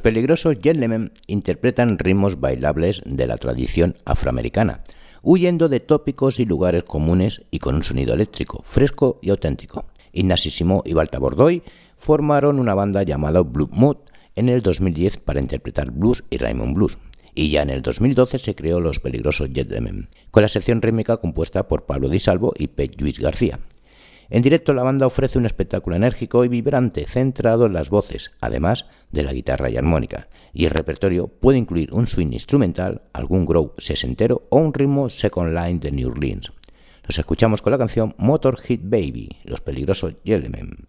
Los 0.00 0.14
peligrosos 0.14 0.56
Gentlemen 0.62 1.12
interpretan 1.26 1.98
ritmos 1.98 2.40
bailables 2.40 3.02
de 3.04 3.26
la 3.26 3.36
tradición 3.36 3.96
afroamericana, 4.06 4.80
huyendo 5.20 5.68
de 5.68 5.80
tópicos 5.80 6.40
y 6.40 6.46
lugares 6.46 6.84
comunes 6.84 7.42
y 7.50 7.58
con 7.58 7.74
un 7.74 7.82
sonido 7.82 8.14
eléctrico, 8.14 8.62
fresco 8.64 9.18
y 9.20 9.28
auténtico. 9.28 9.84
Ignasissimo 10.14 10.82
y 10.86 10.94
Balta 10.94 11.18
Bordoy 11.18 11.62
formaron 11.98 12.58
una 12.58 12.72
banda 12.72 13.02
llamada 13.02 13.42
Blue 13.42 13.68
Mood 13.72 13.98
en 14.36 14.48
el 14.48 14.62
2010 14.62 15.18
para 15.18 15.42
interpretar 15.42 15.90
blues 15.90 16.24
y 16.30 16.38
Raymond 16.38 16.74
Blues. 16.74 16.96
Y 17.34 17.50
ya 17.50 17.60
en 17.60 17.68
el 17.68 17.82
2012 17.82 18.38
se 18.38 18.54
creó 18.54 18.80
Los 18.80 19.00
Peligrosos 19.00 19.50
Gentlemen, 19.52 20.08
con 20.30 20.42
la 20.42 20.48
sección 20.48 20.80
rítmica 20.80 21.18
compuesta 21.18 21.68
por 21.68 21.84
Pablo 21.84 22.08
Di 22.08 22.20
Salvo 22.20 22.54
y 22.56 22.68
Pet 22.68 22.98
Luis 23.02 23.18
García. 23.18 23.60
En 24.30 24.42
directo 24.42 24.72
la 24.72 24.84
banda 24.84 25.06
ofrece 25.06 25.38
un 25.38 25.44
espectáculo 25.44 25.96
enérgico 25.96 26.44
y 26.44 26.48
vibrante 26.48 27.04
centrado 27.04 27.66
en 27.66 27.72
las 27.72 27.90
voces, 27.90 28.30
además 28.40 28.86
de 29.10 29.22
la 29.22 29.32
guitarra 29.32 29.70
y 29.70 29.76
armónica, 29.76 30.28
y 30.52 30.64
el 30.64 30.70
repertorio 30.70 31.28
puede 31.28 31.58
incluir 31.58 31.92
un 31.92 32.06
swing 32.06 32.32
instrumental, 32.32 33.02
algún 33.12 33.46
groove 33.46 33.72
sesentero 33.78 34.42
o 34.50 34.58
un 34.58 34.74
ritmo 34.74 35.08
second 35.08 35.54
line 35.54 35.80
de 35.80 35.92
New 35.92 36.08
Orleans. 36.08 36.52
Los 37.06 37.18
escuchamos 37.18 37.62
con 37.62 37.72
la 37.72 37.78
canción 37.78 38.14
Motor 38.18 38.60
Hit 38.60 38.82
Baby, 38.84 39.28
Los 39.44 39.60
Peligrosos 39.60 40.14
Gentlemen. 40.24 40.86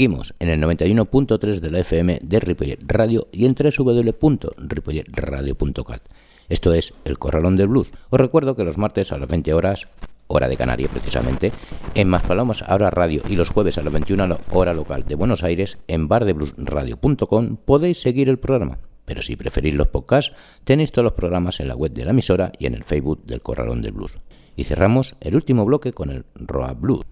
Seguimos 0.00 0.32
en 0.38 0.48
el 0.48 0.62
91.3 0.62 1.60
de 1.60 1.70
la 1.70 1.80
FM 1.80 2.20
de 2.22 2.40
Ripollet 2.40 2.78
Radio 2.86 3.28
y 3.32 3.44
en 3.44 3.54
www.ripolletradio.cat. 3.54 6.02
Esto 6.48 6.72
es 6.72 6.94
El 7.04 7.18
Corralón 7.18 7.58
del 7.58 7.68
Blues. 7.68 7.92
Os 8.08 8.18
recuerdo 8.18 8.56
que 8.56 8.64
los 8.64 8.78
martes 8.78 9.12
a 9.12 9.18
las 9.18 9.28
20 9.28 9.52
horas, 9.52 9.88
hora 10.26 10.48
de 10.48 10.56
Canarias 10.56 10.90
precisamente, 10.90 11.52
en 11.94 12.08
Maspalomas 12.08 12.62
Ahora 12.62 12.88
Radio 12.88 13.20
y 13.28 13.36
los 13.36 13.50
jueves 13.50 13.76
a 13.76 13.82
las 13.82 13.92
21 13.92 14.38
hora 14.52 14.72
local 14.72 15.04
de 15.06 15.16
Buenos 15.16 15.42
Aires, 15.42 15.76
en 15.86 16.08
bardebluesradio.com 16.08 17.58
podéis 17.62 18.00
seguir 18.00 18.30
el 18.30 18.38
programa. 18.38 18.78
Pero 19.04 19.20
si 19.20 19.36
preferís 19.36 19.74
los 19.74 19.88
podcasts, 19.88 20.32
tenéis 20.64 20.92
todos 20.92 21.04
los 21.04 21.12
programas 21.12 21.60
en 21.60 21.68
la 21.68 21.76
web 21.76 21.92
de 21.92 22.06
la 22.06 22.12
emisora 22.12 22.52
y 22.58 22.64
en 22.64 22.72
el 22.72 22.84
Facebook 22.84 23.22
del 23.26 23.42
Corralón 23.42 23.82
del 23.82 23.92
Blues. 23.92 24.16
Y 24.56 24.64
cerramos 24.64 25.16
el 25.20 25.36
último 25.36 25.66
bloque 25.66 25.92
con 25.92 26.08
el 26.08 26.24
Roa 26.36 26.72
Blues. 26.72 27.04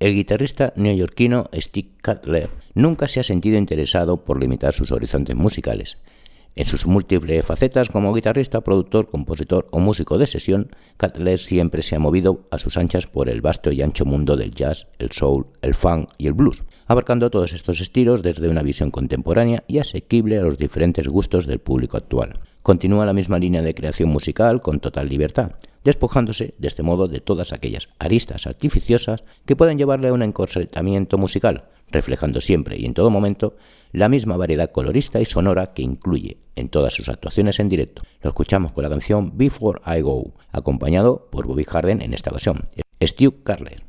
El 0.00 0.14
guitarrista 0.14 0.72
neoyorquino 0.76 1.50
Steve 1.52 1.90
Cutler 2.02 2.48
nunca 2.72 3.06
se 3.06 3.20
ha 3.20 3.22
sentido 3.22 3.58
interesado 3.58 4.24
por 4.24 4.40
limitar 4.40 4.72
sus 4.72 4.92
horizontes 4.92 5.36
musicales. 5.36 5.98
En 6.56 6.64
sus 6.64 6.86
múltiples 6.86 7.44
facetas 7.44 7.90
como 7.90 8.14
guitarrista, 8.14 8.62
productor, 8.62 9.10
compositor 9.10 9.66
o 9.72 9.78
músico 9.78 10.16
de 10.16 10.26
sesión, 10.26 10.70
Cutler 10.96 11.38
siempre 11.38 11.82
se 11.82 11.96
ha 11.96 11.98
movido 11.98 12.46
a 12.50 12.56
sus 12.56 12.78
anchas 12.78 13.06
por 13.06 13.28
el 13.28 13.42
vasto 13.42 13.72
y 13.72 13.82
ancho 13.82 14.06
mundo 14.06 14.38
del 14.38 14.52
jazz, 14.52 14.86
el 14.98 15.10
soul, 15.10 15.48
el 15.60 15.74
funk 15.74 16.08
y 16.16 16.28
el 16.28 16.32
blues, 16.32 16.64
abarcando 16.86 17.28
todos 17.30 17.52
estos 17.52 17.82
estilos 17.82 18.22
desde 18.22 18.48
una 18.48 18.62
visión 18.62 18.90
contemporánea 18.90 19.64
y 19.68 19.80
asequible 19.80 20.38
a 20.38 20.42
los 20.42 20.56
diferentes 20.56 21.08
gustos 21.08 21.46
del 21.46 21.58
público 21.58 21.98
actual. 21.98 22.40
Continúa 22.62 23.04
la 23.04 23.12
misma 23.12 23.38
línea 23.38 23.60
de 23.60 23.74
creación 23.74 24.08
musical 24.08 24.62
con 24.62 24.80
total 24.80 25.10
libertad, 25.10 25.52
despojándose 25.84 26.54
de 26.58 26.68
este 26.68 26.82
modo 26.82 27.08
de 27.08 27.20
todas 27.20 27.52
aquellas 27.52 27.88
aristas 27.98 28.46
artificiosas 28.46 29.24
que 29.46 29.56
pueden 29.56 29.78
llevarle 29.78 30.08
a 30.08 30.12
un 30.12 30.22
encorsetamiento 30.22 31.18
musical, 31.18 31.68
reflejando 31.90 32.40
siempre 32.40 32.78
y 32.78 32.86
en 32.86 32.94
todo 32.94 33.10
momento 33.10 33.56
la 33.92 34.08
misma 34.08 34.36
variedad 34.36 34.70
colorista 34.70 35.20
y 35.20 35.24
sonora 35.24 35.72
que 35.72 35.82
incluye 35.82 36.38
en 36.56 36.68
todas 36.68 36.92
sus 36.92 37.08
actuaciones 37.08 37.58
en 37.58 37.68
directo. 37.68 38.02
Lo 38.22 38.30
escuchamos 38.30 38.72
con 38.72 38.84
la 38.84 38.90
canción 38.90 39.36
Before 39.36 39.80
I 39.86 40.00
Go, 40.02 40.34
acompañado 40.52 41.28
por 41.30 41.46
Bobby 41.46 41.64
Harden 41.64 42.02
en 42.02 42.14
esta 42.14 42.30
ocasión, 42.30 42.66
Stu 43.00 43.42
Carler. 43.42 43.82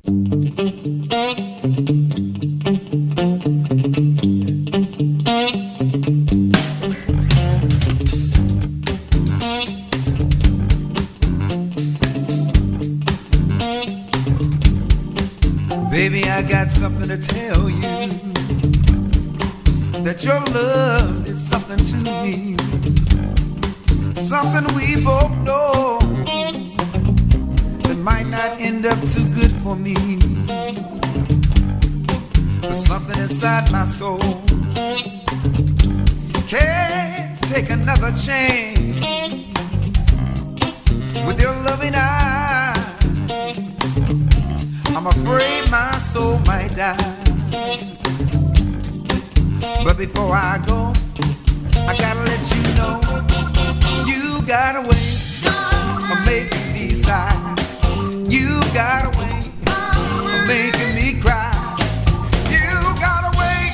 Baby, 16.02 16.24
I 16.26 16.42
got 16.42 16.72
something 16.72 17.08
to 17.10 17.16
tell 17.16 17.70
you. 17.70 18.08
That 20.02 20.24
your 20.24 20.40
love 20.46 21.30
is 21.30 21.48
something 21.48 21.78
to 21.78 21.98
me. 22.24 22.58
Something 24.16 24.66
we 24.76 25.00
both 25.06 25.32
know 25.46 26.00
that 27.84 27.98
might 27.98 28.26
not 28.26 28.60
end 28.60 28.88
up 28.88 29.00
too 29.14 29.28
good 29.36 29.52
for 29.62 29.76
me. 29.76 29.94
But 32.62 32.74
something 32.74 33.22
inside 33.22 33.72
my 33.72 33.86
soul 33.86 34.18
can't 36.48 37.40
take 37.44 37.70
another 37.70 38.12
chance 38.18 38.82
with 41.28 41.40
your 41.40 41.54
loving 41.68 41.94
eyes. 41.94 42.41
I'm 45.04 45.08
afraid 45.08 45.68
my 45.72 45.92
soul 46.14 46.38
might 46.46 46.76
die. 46.76 46.96
But 49.84 49.98
before 49.98 50.36
I 50.36 50.64
go, 50.68 50.94
I 51.90 51.98
gotta 51.98 52.20
let 52.20 52.42
you 52.54 52.62
know 52.78 53.02
you 54.06 54.46
got 54.46 54.76
a 54.76 54.82
way 54.82 55.08
of 56.12 56.24
making 56.24 56.74
me 56.74 56.94
sigh. 56.94 57.34
You 58.30 58.62
got 58.76 59.06
a 59.06 59.18
way 59.18 59.42
of 59.66 60.46
making 60.46 60.94
me 60.94 61.20
cry. 61.20 61.50
You 62.52 62.70
got 63.02 63.26
a 63.26 63.36
way 63.40 63.74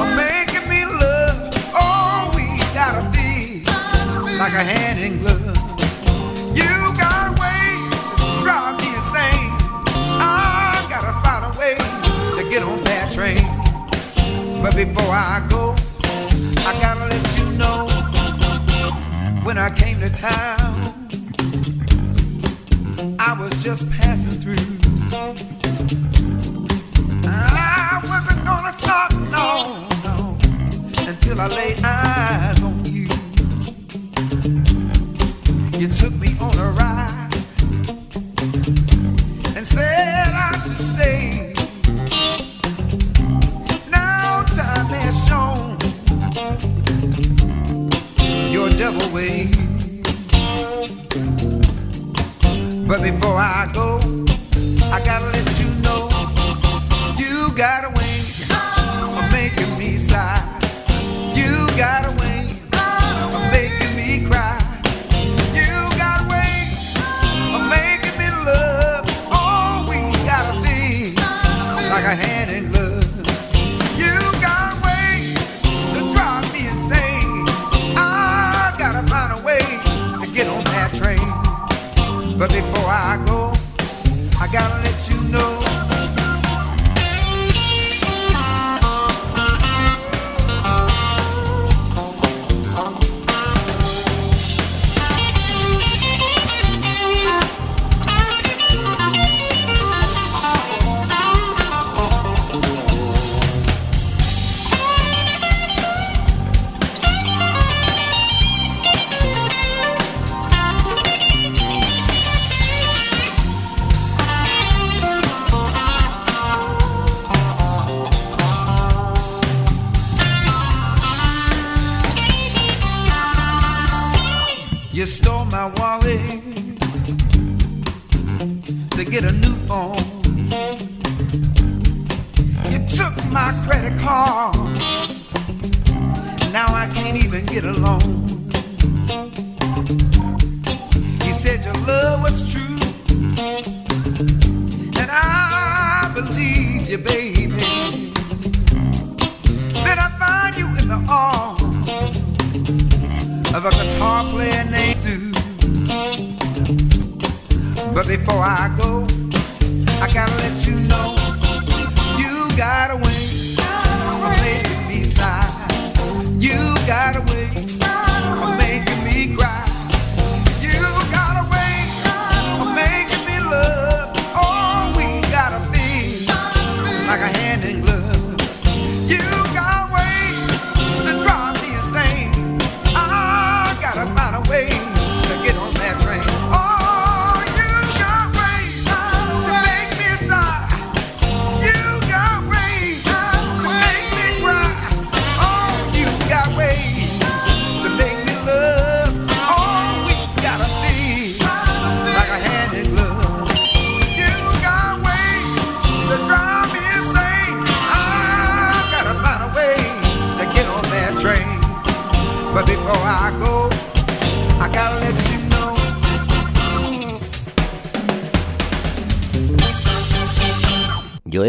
of 0.00 0.16
making 0.16 0.66
me 0.70 0.86
love. 0.86 1.52
Oh, 1.74 2.32
we 2.34 2.60
gotta 2.72 3.04
be 3.10 3.62
like 4.38 4.54
a 4.54 4.64
hand 4.64 5.00
in 5.00 5.18
glove. 5.18 5.35
But 14.66 14.74
before 14.74 15.12
I 15.12 15.46
go, 15.48 15.76
I 16.66 16.76
gotta 16.80 17.06
let 17.06 17.38
you 17.38 17.46
know 17.52 17.86
when 19.44 19.58
I 19.58 19.70
came 19.70 20.00
to 20.00 20.10
town, 20.10 21.06
I 23.20 23.40
was 23.40 23.52
just 23.62 23.88
passing 23.92 24.40
through. 24.40 24.56
I 27.28 28.02
wasn't 28.10 28.44
gonna 28.44 28.72
stop, 28.72 29.12
no, 29.30 29.86
no, 30.02 30.36
until 31.06 31.40
I 31.40 31.46
laid 31.46 31.84
eyes 31.84 32.60
on 32.60 32.84
you. 32.86 33.08
You 35.78 35.86
took 35.86 36.12
me 36.14 36.25
But 52.88 53.02
before 53.02 53.36
I 53.36 53.70
go, 53.74 54.15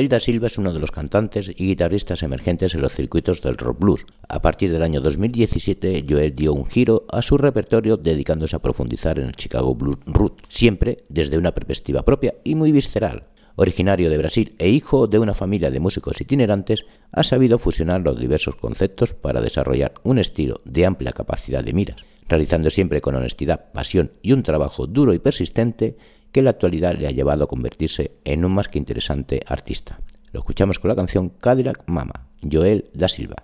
Joel 0.08 0.12
da 0.12 0.20
Silva 0.22 0.48
es 0.48 0.58
uno 0.58 0.72
de 0.72 0.80
los 0.80 0.92
cantantes 0.92 1.50
y 1.50 1.68
guitarristas 1.68 2.24
emergentes 2.24 2.74
en 2.74 2.80
los 2.80 2.94
circuitos 2.94 3.42
del 3.42 3.58
rock 3.58 3.78
blues. 3.78 4.06
A 4.30 4.42
partir 4.42 4.72
del 4.72 4.82
año 4.82 5.02
2017, 5.02 6.06
Joel 6.08 6.34
dio 6.34 6.54
un 6.54 6.66
giro 6.66 7.06
a 7.12 7.22
su 7.22 7.38
repertorio 7.38 7.98
dedicándose 7.98 8.56
a 8.56 8.62
profundizar 8.62 9.20
en 9.20 9.28
el 9.28 9.36
Chicago 9.36 9.76
Blues 9.76 9.98
Root, 10.06 10.44
siempre 10.48 11.00
desde 11.10 11.38
una 11.38 11.54
perspectiva 11.54 12.04
propia 12.04 12.36
y 12.46 12.56
muy 12.56 12.72
visceral. 12.72 13.26
Originario 13.58 14.10
de 14.10 14.18
Brasil 14.18 14.56
e 14.60 14.70
hijo 14.70 15.08
de 15.08 15.20
una 15.20 15.34
familia 15.34 15.72
de 15.72 15.82
músicos 15.82 16.22
itinerantes, 16.22 16.86
ha 17.12 17.24
sabido 17.24 17.60
fusionar 17.60 18.00
los 18.00 18.18
diversos 18.18 18.56
conceptos 18.56 19.14
para 19.14 19.42
desarrollar 19.42 19.94
un 20.04 20.20
estilo 20.20 20.62
de 20.64 20.86
amplia 20.86 21.12
capacidad 21.12 21.66
de 21.66 21.74
miras, 21.74 22.06
realizando 22.30 22.70
siempre 22.70 23.02
con 23.02 23.16
honestidad, 23.16 23.74
pasión 23.74 24.12
y 24.22 24.32
un 24.32 24.44
trabajo 24.44 24.88
duro 24.88 25.14
y 25.14 25.20
persistente 25.20 25.98
que 26.32 26.42
la 26.42 26.52
actualidad 26.52 26.96
le 26.96 27.08
ha 27.08 27.12
llevado 27.12 27.44
a 27.44 27.48
convertirse 27.48 28.12
en 28.24 28.46
un 28.46 28.54
más 28.54 28.68
que 28.68 28.78
interesante 28.78 29.42
artista. 29.46 30.00
Lo 30.32 30.40
escuchamos 30.40 30.80
con 30.80 30.90
la 30.90 30.96
canción 30.96 31.30
Cadillac 31.30 31.84
Mama, 31.88 32.28
Joel 32.42 32.90
da 32.94 33.08
Silva. 33.08 33.36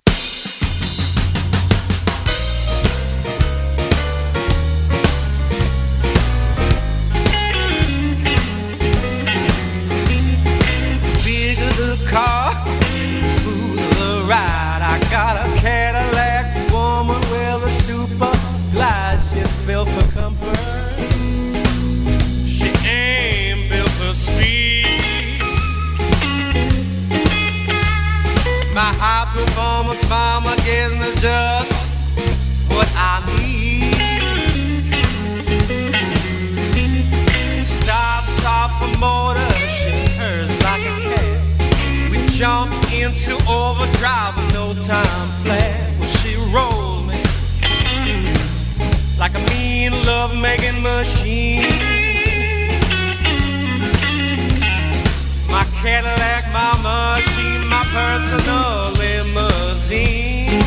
Into 43.04 43.34
overdrive 43.46 44.34
with 44.34 44.54
no 44.54 44.72
time 44.82 45.28
flat. 45.42 45.90
When 45.98 46.08
she 46.08 46.36
rolls 46.54 47.06
me 47.06 47.20
like 49.18 49.34
a 49.34 49.40
mean 49.50 49.92
love 50.06 50.34
making 50.34 50.82
machine. 50.82 51.68
My 55.50 55.64
Cadillac, 55.82 56.44
mama, 56.50 57.20
she 57.20 57.46
my 57.68 57.84
personal 57.92 58.92
limousine. 59.00 60.60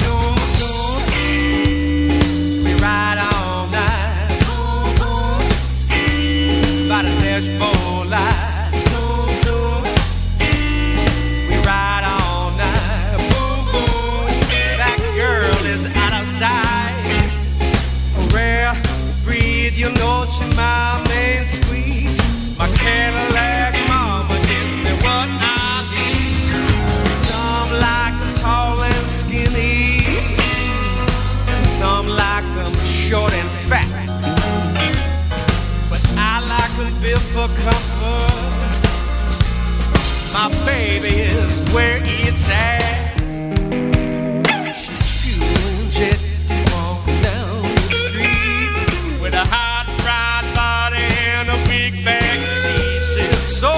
Zoom, 0.00 0.36
zoom. 0.58 1.00
We 2.64 2.72
ride 2.74 3.18
all 3.32 3.66
night. 3.68 4.28
By 6.90 7.02
the 7.04 7.12
dashboard 7.22 8.08
light. 8.10 8.47
Baby 41.00 41.20
is 41.20 41.72
where 41.72 42.00
it's 42.04 42.48
at. 42.48 43.14
She's 44.74 45.22
fueling 45.22 45.90
jet 45.90 46.18
walking 46.72 47.20
down 47.22 47.62
the 47.62 47.92
street 48.02 49.20
with 49.20 49.34
a 49.34 49.44
hot 49.44 49.86
rod 50.06 50.44
body 50.54 51.04
and 51.26 51.48
a 51.50 51.58
big 51.68 52.04
back 52.04 52.38
seat. 52.60 53.02
She's 53.14 53.58
so 53.58 53.74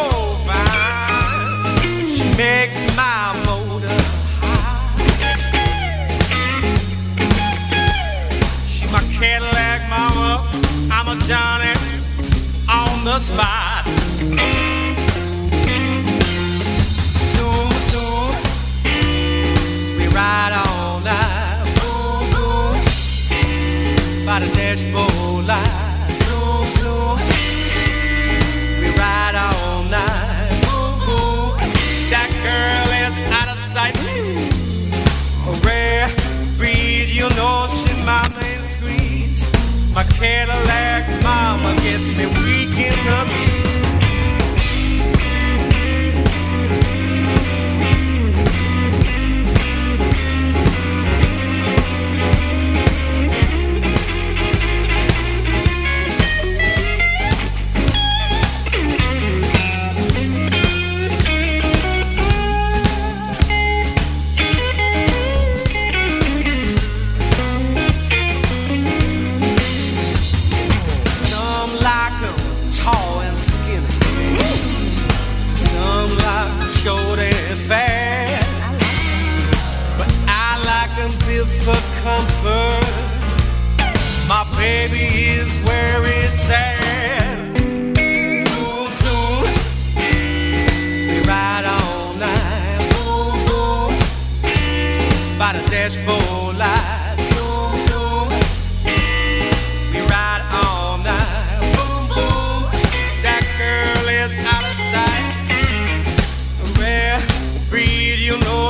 fine. 0.46 2.08
She 2.08 2.24
makes 2.36 2.84
my 2.96 3.36
motor 3.46 4.02
hot. 4.40 4.96
She 8.68 8.86
my 8.86 9.02
Cadillac 9.18 9.88
mama. 9.90 10.48
I'm 10.90 11.08
a 11.08 11.16
Johnny 11.26 11.74
on 12.68 13.04
the 13.04 13.18
spot. 13.18 13.59
Cadillac 40.20 40.69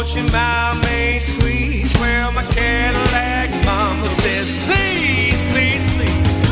fortune 0.01 0.31
I 0.33 0.81
may 0.83 1.19
squeeze 1.19 1.93
Well, 2.01 2.33
my 2.33 2.43
Cadillac 2.43 3.51
mama 3.67 4.07
says, 4.07 4.49
please, 4.65 5.41
please, 5.53 5.85
please. 5.95 6.43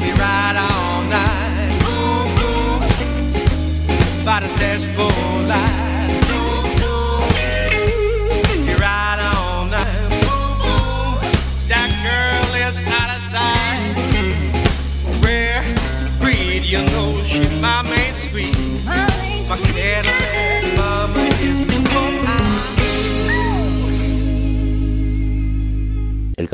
Be 0.00 0.12
right 0.20 0.56
all 0.56 1.02
night 1.02 1.74
by 4.24 4.40
the 4.46 4.48
dashboard 4.56 5.48
light. 5.48 5.83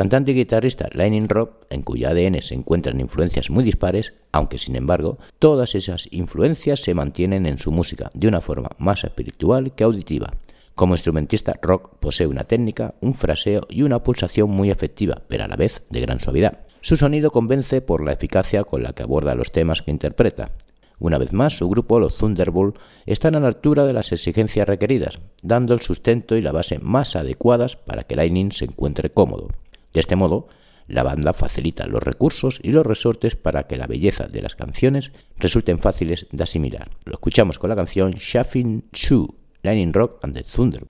Cantante 0.01 0.31
y 0.31 0.35
guitarrista 0.35 0.89
Lightning 0.95 1.29
Rock, 1.29 1.67
en 1.69 1.83
cuyo 1.83 2.09
ADN 2.09 2.41
se 2.41 2.55
encuentran 2.55 3.01
influencias 3.01 3.51
muy 3.51 3.63
dispares, 3.63 4.15
aunque 4.33 4.57
sin 4.57 4.77
embargo 4.77 5.19
todas 5.39 5.75
esas 5.75 6.09
influencias 6.11 6.81
se 6.81 6.95
mantienen 6.95 7.45
en 7.45 7.59
su 7.59 7.71
música 7.71 8.11
de 8.15 8.27
una 8.27 8.41
forma 8.41 8.71
más 8.79 9.05
espiritual 9.05 9.75
que 9.75 9.85
auditiva. 9.85 10.31
Como 10.75 10.95
instrumentista, 10.95 11.53
Rock 11.61 11.99
posee 12.01 12.27
una 12.27 12.45
técnica, 12.45 12.95
un 13.03 13.13
fraseo 13.13 13.67
y 13.69 13.83
una 13.83 14.03
pulsación 14.03 14.51
muy 14.51 14.71
efectiva, 14.71 15.21
pero 15.29 15.45
a 15.45 15.49
la 15.49 15.57
vez 15.57 15.83
de 15.91 16.01
gran 16.01 16.19
suavidad. 16.19 16.61
Su 16.81 16.97
sonido 16.97 17.31
convence 17.31 17.83
por 17.83 18.03
la 18.03 18.15
eficacia 18.15 18.65
con 18.65 18.83
la 18.83 18.95
que 18.95 19.03
aborda 19.03 19.35
los 19.35 19.53
temas 19.53 19.83
que 19.83 19.91
interpreta. 19.91 20.53
Una 20.99 21.19
vez 21.19 21.35
más, 21.35 21.59
su 21.59 21.69
grupo, 21.69 22.01
los 22.01 22.17
Thunderbolt, 22.17 22.79
están 23.05 23.35
a 23.35 23.41
la 23.41 23.49
altura 23.49 23.85
de 23.85 23.93
las 23.93 24.13
exigencias 24.13 24.67
requeridas, 24.67 25.19
dando 25.43 25.75
el 25.75 25.83
sustento 25.83 26.37
y 26.37 26.41
la 26.41 26.53
base 26.53 26.79
más 26.79 27.17
adecuadas 27.17 27.77
para 27.77 28.05
que 28.05 28.17
Lightning 28.17 28.51
se 28.51 28.65
encuentre 28.65 29.11
cómodo. 29.11 29.49
De 29.93 30.01
este 30.01 30.17
modo, 30.17 30.49
la 30.87 31.03
banda 31.03 31.33
facilita 31.33 31.87
los 31.87 32.03
recursos 32.03 32.59
y 32.63 32.73
los 32.73 32.85
resortes 32.85 33.37
para 33.37 33.69
que 33.69 33.77
la 33.77 33.87
belleza 33.87 34.27
de 34.27 34.43
las 34.43 34.57
canciones 34.57 35.13
resulten 35.37 35.79
fáciles 35.79 36.27
de 36.33 36.43
asimilar. 36.43 36.89
Lo 37.05 37.13
escuchamos 37.13 37.59
con 37.59 37.71
la 37.71 37.77
canción 37.77 38.13
Shaffin 38.13 38.85
Shoe, 38.93 39.29
Lightning 39.63 39.93
Rock 39.93 40.19
and 40.23 40.35
the 40.35 40.43
Thunder. 40.43 40.87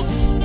Oh. 0.00 0.37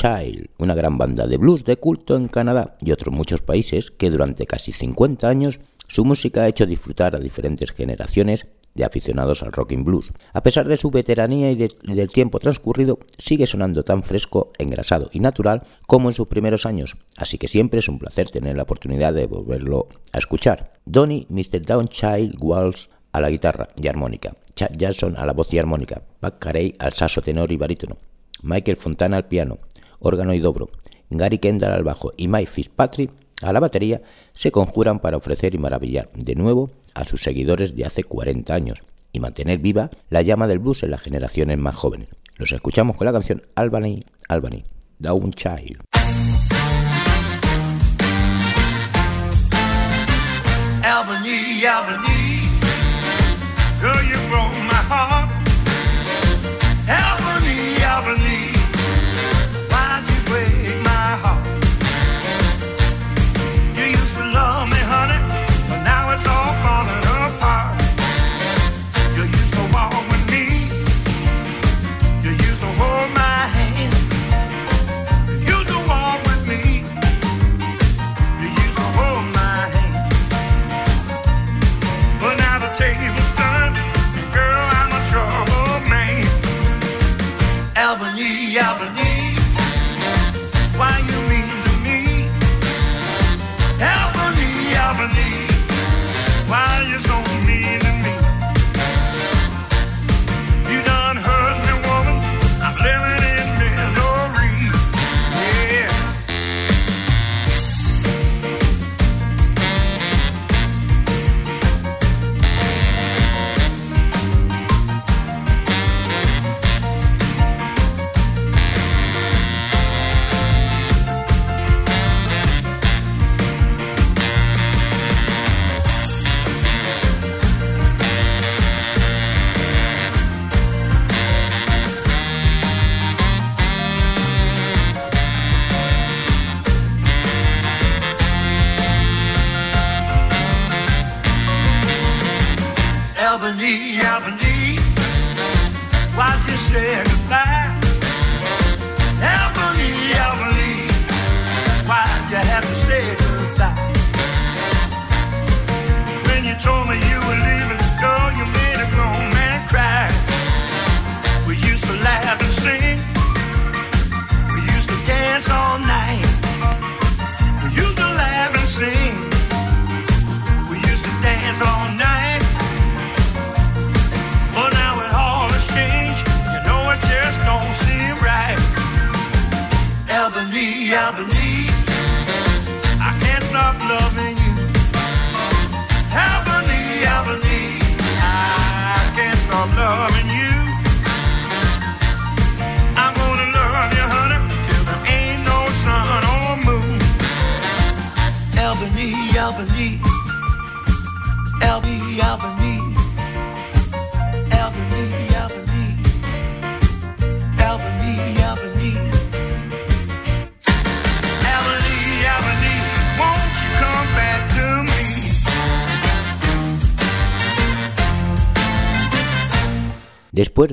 Child, 0.00 0.50
una 0.58 0.74
gran 0.74 0.98
banda 0.98 1.26
de 1.26 1.38
blues 1.38 1.64
de 1.64 1.78
culto 1.78 2.16
en 2.18 2.28
Canadá 2.28 2.76
y 2.82 2.92
otros 2.92 3.14
muchos 3.14 3.40
países 3.40 3.90
que 3.90 4.10
durante 4.10 4.44
casi 4.44 4.72
50 4.72 5.26
años 5.26 5.58
su 5.88 6.04
música 6.04 6.42
ha 6.42 6.48
hecho 6.48 6.66
disfrutar 6.66 7.16
a 7.16 7.18
diferentes 7.18 7.72
generaciones 7.72 8.46
de 8.74 8.84
aficionados 8.84 9.42
al 9.42 9.52
rock 9.52 9.72
and 9.72 9.86
blues. 9.86 10.12
A 10.34 10.42
pesar 10.42 10.68
de 10.68 10.76
su 10.76 10.90
veteranía 10.90 11.50
y, 11.50 11.54
de- 11.54 11.72
y 11.84 11.94
del 11.94 12.10
tiempo 12.10 12.38
transcurrido, 12.40 12.98
sigue 13.16 13.46
sonando 13.46 13.84
tan 13.84 14.02
fresco, 14.02 14.52
engrasado 14.58 15.08
y 15.14 15.20
natural 15.20 15.62
como 15.86 16.10
en 16.10 16.14
sus 16.14 16.26
primeros 16.28 16.66
años, 16.66 16.94
así 17.16 17.38
que 17.38 17.48
siempre 17.48 17.78
es 17.80 17.88
un 17.88 17.98
placer 17.98 18.28
tener 18.28 18.54
la 18.54 18.64
oportunidad 18.64 19.14
de 19.14 19.26
volverlo 19.26 19.88
a 20.12 20.18
escuchar. 20.18 20.74
Donny, 20.84 21.26
Mr. 21.30 21.62
Downchild 21.62 22.36
Walls 22.42 22.90
a 23.12 23.20
la 23.22 23.30
guitarra 23.30 23.68
y 23.82 23.88
armónica, 23.88 24.34
Chad 24.54 24.72
Jackson 24.76 25.14
a 25.16 25.24
la 25.24 25.32
voz 25.32 25.50
y 25.54 25.58
armónica, 25.58 26.02
Buck 26.20 26.38
Carey 26.38 26.74
al 26.78 26.92
saxo 26.92 27.22
tenor 27.22 27.50
y 27.50 27.56
barítono, 27.56 27.96
Michael 28.42 28.76
Fontana 28.76 29.16
al 29.16 29.26
piano, 29.28 29.56
órgano 30.00 30.34
y 30.34 30.40
dobro, 30.40 30.68
Gary 31.10 31.38
Kendall 31.38 31.72
al 31.72 31.84
bajo 31.84 32.12
y 32.16 32.28
Mike 32.28 32.50
Fitzpatrick 32.50 33.10
a 33.42 33.52
la 33.52 33.60
batería 33.60 34.02
se 34.32 34.50
conjuran 34.50 34.98
para 34.98 35.16
ofrecer 35.16 35.54
y 35.54 35.58
maravillar 35.58 36.08
de 36.14 36.34
nuevo 36.34 36.70
a 36.94 37.04
sus 37.04 37.22
seguidores 37.22 37.76
de 37.76 37.84
hace 37.84 38.02
40 38.02 38.54
años 38.54 38.78
y 39.12 39.20
mantener 39.20 39.58
viva 39.58 39.90
la 40.08 40.22
llama 40.22 40.46
del 40.46 40.58
blues 40.58 40.82
en 40.82 40.90
las 40.90 41.02
generaciones 41.02 41.58
más 41.58 41.74
jóvenes. 41.74 42.08
Los 42.36 42.52
escuchamos 42.52 42.96
con 42.96 43.06
la 43.06 43.12
canción 43.12 43.42
Albany, 43.54 44.04
Albany, 44.28 44.64
Down 44.98 45.32
Child. 45.32 45.80
Albany, 50.82 51.64
Albany, 51.64 52.36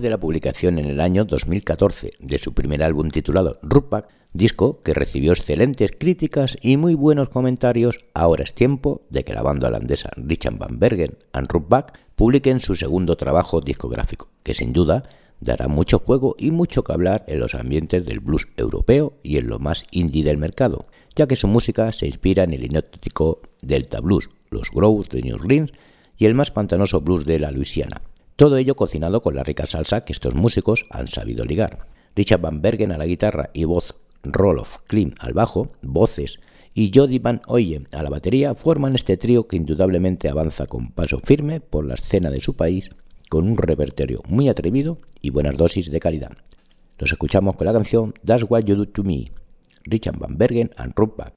de 0.04 0.10
la 0.10 0.20
publicación 0.20 0.78
en 0.78 0.86
el 0.86 1.00
año 1.00 1.24
2014 1.24 2.14
de 2.20 2.38
su 2.38 2.54
primer 2.54 2.84
álbum 2.84 3.10
titulado 3.10 3.58
Rupak, 3.64 4.10
disco 4.34 4.82
que 4.84 4.94
recibió 4.94 5.32
excelentes 5.32 5.92
críticas 5.98 6.58
y 6.62 6.78
muy 6.78 6.94
buenos 6.94 7.30
comentarios, 7.30 8.00
ahora 8.14 8.44
es 8.44 8.54
tiempo 8.54 9.02
de 9.10 9.24
que 9.24 9.34
la 9.34 9.42
banda 9.42 9.70
holandesa 9.70 10.12
Richard 10.18 10.58
Van 10.58 10.78
Bergen 10.78 11.18
and 11.32 11.50
Rupak 11.50 11.98
publiquen 12.16 12.60
su 12.60 12.76
segundo 12.76 13.16
trabajo 13.16 13.62
discográfico, 13.62 14.28
que 14.44 14.54
sin 14.54 14.74
duda 14.74 15.10
dará 15.40 15.68
mucho 15.68 16.00
juego 16.00 16.36
y 16.38 16.52
mucho 16.52 16.84
que 16.84 16.92
hablar 16.92 17.24
en 17.28 17.40
los 17.40 17.56
ambientes 17.56 18.06
del 18.06 18.20
blues 18.20 18.48
europeo 18.58 19.14
y 19.24 19.38
en 19.38 19.48
lo 19.48 19.58
más 19.58 19.86
indie 19.92 20.24
del 20.24 20.38
mercado, 20.38 20.86
ya 21.16 21.28
que 21.28 21.38
su 21.38 21.48
música 21.48 21.92
se 21.94 22.08
inspira 22.08 22.44
en 22.44 22.54
el 22.54 22.66
hipnótico 22.66 23.42
Delta 23.62 24.02
Blues, 24.02 24.30
los 24.50 24.70
Grooves 24.70 25.10
de 25.10 25.22
New 25.22 25.36
Orleans 25.36 25.72
y 26.18 26.26
el 26.26 26.36
más 26.36 26.52
pantanoso 26.52 27.00
blues 27.00 27.26
de 27.26 27.40
la 27.40 27.52
Luisiana. 27.52 28.02
Todo 28.44 28.58
ello 28.58 28.76
cocinado 28.76 29.22
con 29.22 29.36
la 29.36 29.44
rica 29.44 29.66
salsa 29.66 30.04
que 30.04 30.12
estos 30.12 30.36
músicos 30.36 30.86
han 30.90 31.08
sabido 31.08 31.46
ligar. 31.46 31.88
Richard 32.14 32.42
Van 32.42 32.62
Bergen 32.62 32.92
a 32.92 32.98
la 32.98 33.06
guitarra 33.06 33.52
y 33.54 33.64
voz, 33.64 33.96
Roloff 34.22 34.80
Klim 34.86 35.14
al 35.20 35.32
bajo, 35.32 35.72
voces 35.82 36.40
y 36.74 36.92
Jody 36.94 37.20
Van 37.20 37.42
Oyen 37.48 37.88
a 37.94 38.04
la 38.04 38.10
batería 38.10 38.54
forman 38.54 38.96
este 38.96 39.16
trío 39.16 39.48
que 39.48 39.56
indudablemente 39.56 40.28
avanza 40.28 40.66
con 40.66 40.92
paso 40.92 41.22
firme 41.24 41.62
por 41.62 41.86
la 41.86 41.94
escena 41.94 42.32
de 42.32 42.42
su 42.42 42.58
país 42.58 42.90
con 43.30 43.48
un 43.48 43.56
repertorio 43.56 44.22
muy 44.28 44.50
atrevido 44.50 45.00
y 45.22 45.30
buenas 45.30 45.56
dosis 45.56 45.90
de 45.90 46.02
calidad. 46.02 46.34
Los 47.00 47.14
escuchamos 47.14 47.56
con 47.56 47.66
la 47.66 47.72
canción 47.72 48.14
That's 48.26 48.44
What 48.50 48.66
You 48.66 48.76
Do 48.76 48.90
To 48.90 49.06
Me, 49.06 49.24
Richard 49.86 50.18
Van 50.18 50.38
Bergen 50.38 50.70
and 50.76 50.92
Rupak. 50.98 51.34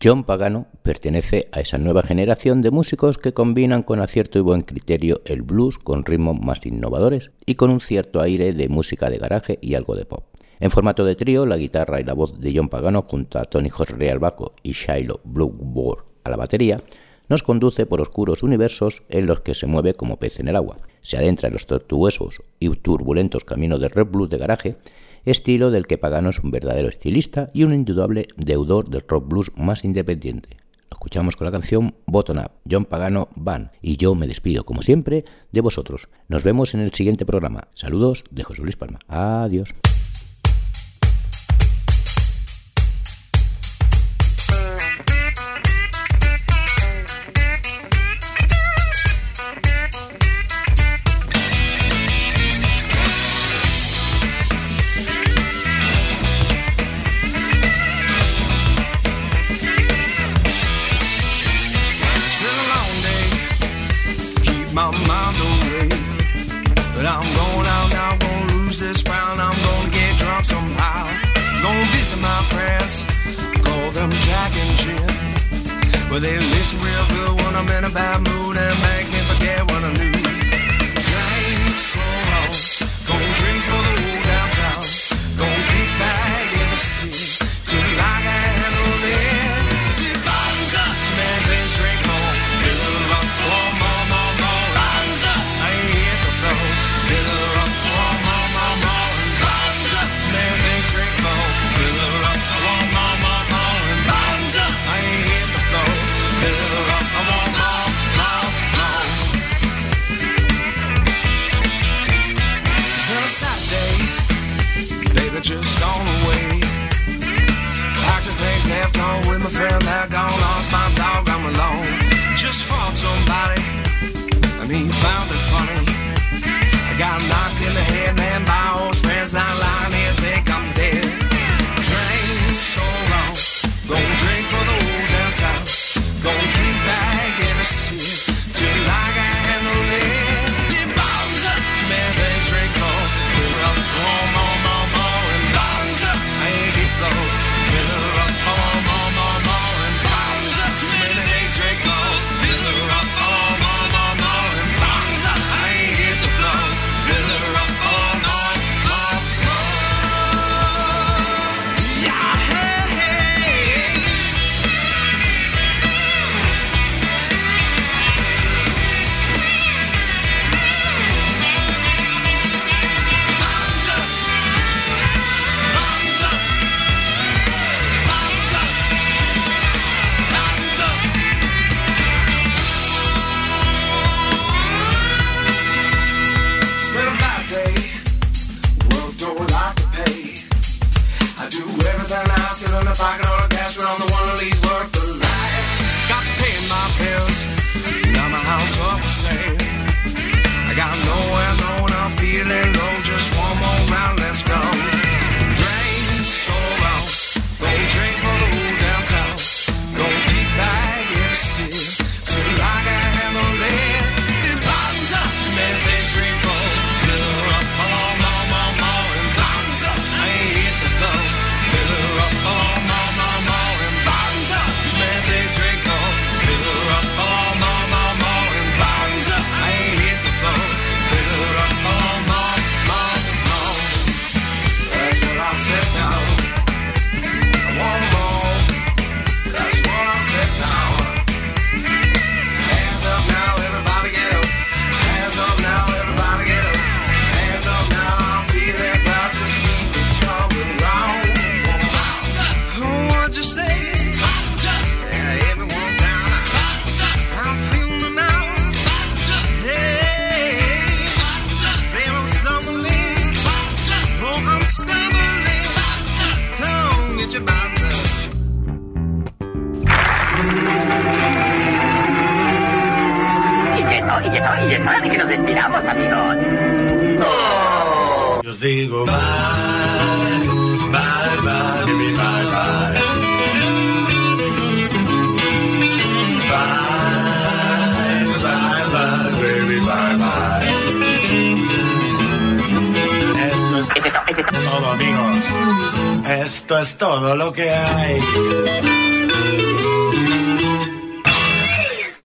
John 0.00 0.22
Pagano 0.22 0.68
pertenece 0.84 1.48
a 1.50 1.60
esa 1.60 1.76
nueva 1.76 2.02
generación 2.02 2.62
de 2.62 2.70
músicos 2.70 3.18
que 3.18 3.32
combinan 3.32 3.82
con 3.82 4.00
acierto 4.00 4.38
y 4.38 4.42
buen 4.42 4.60
criterio 4.60 5.22
el 5.24 5.42
blues 5.42 5.76
con 5.76 6.04
ritmos 6.04 6.38
más 6.38 6.64
innovadores 6.66 7.32
y 7.46 7.56
con 7.56 7.70
un 7.70 7.80
cierto 7.80 8.20
aire 8.20 8.52
de 8.52 8.68
música 8.68 9.10
de 9.10 9.18
garaje 9.18 9.58
y 9.60 9.74
algo 9.74 9.96
de 9.96 10.04
pop. 10.04 10.24
En 10.60 10.70
formato 10.70 11.04
de 11.04 11.16
trío, 11.16 11.46
la 11.46 11.56
guitarra 11.56 12.00
y 12.00 12.04
la 12.04 12.12
voz 12.12 12.38
de 12.38 12.52
John 12.54 12.68
Pagano 12.68 13.06
junto 13.08 13.40
a 13.40 13.44
Tony 13.44 13.70
José 13.70 14.08
Albaco 14.08 14.54
y 14.62 14.70
Shiloh 14.70 15.20
Bloomberg 15.24 16.04
a 16.22 16.30
la 16.30 16.36
batería 16.36 16.80
nos 17.28 17.42
conduce 17.42 17.84
por 17.84 18.00
oscuros 18.00 18.44
universos 18.44 19.02
en 19.08 19.26
los 19.26 19.40
que 19.40 19.54
se 19.54 19.66
mueve 19.66 19.94
como 19.94 20.18
pez 20.18 20.38
en 20.38 20.46
el 20.46 20.56
agua. 20.56 20.76
Se 21.00 21.16
adentra 21.16 21.48
en 21.48 21.54
los 21.54 21.66
tortuosos 21.66 22.40
y 22.60 22.70
turbulentos 22.76 23.44
caminos 23.44 23.80
del 23.80 23.90
red 23.90 24.06
blues 24.06 24.30
de 24.30 24.38
garaje 24.38 24.76
estilo 25.24 25.70
del 25.70 25.86
que 25.86 25.98
Pagano 25.98 26.30
es 26.30 26.38
un 26.40 26.50
verdadero 26.50 26.88
estilista 26.88 27.48
y 27.52 27.64
un 27.64 27.74
indudable 27.74 28.28
deudor 28.36 28.88
del 28.88 29.04
rock 29.06 29.28
blues 29.28 29.52
más 29.56 29.84
independiente. 29.84 30.50
Lo 30.90 30.94
escuchamos 30.94 31.36
con 31.36 31.44
la 31.44 31.52
canción 31.52 31.94
Bottom 32.06 32.38
Up, 32.38 32.52
John 32.70 32.84
Pagano 32.84 33.28
Van, 33.36 33.72
y 33.82 33.96
yo 33.96 34.14
me 34.14 34.26
despido, 34.26 34.64
como 34.64 34.82
siempre, 34.82 35.24
de 35.52 35.60
vosotros. 35.60 36.08
Nos 36.28 36.44
vemos 36.44 36.74
en 36.74 36.80
el 36.80 36.92
siguiente 36.92 37.26
programa. 37.26 37.68
Saludos 37.74 38.24
de 38.30 38.44
José 38.44 38.62
Luis 38.62 38.76
Palma. 38.76 39.00
Adiós. 39.08 39.74
Well, 76.20 76.28
they 76.28 76.36
listen 76.36 76.80
real 76.80 77.06
good 77.10 77.42
when 77.42 77.54
I'm 77.54 77.68
in 77.68 77.84
a 77.84 77.90
bad 77.90 78.20
mood 78.22 78.56
and 78.56 78.82
make 78.82 79.06
me 79.06 79.20
forget 79.20 79.60
what 79.70 79.84
I 79.84 79.92
knew. 79.92 80.07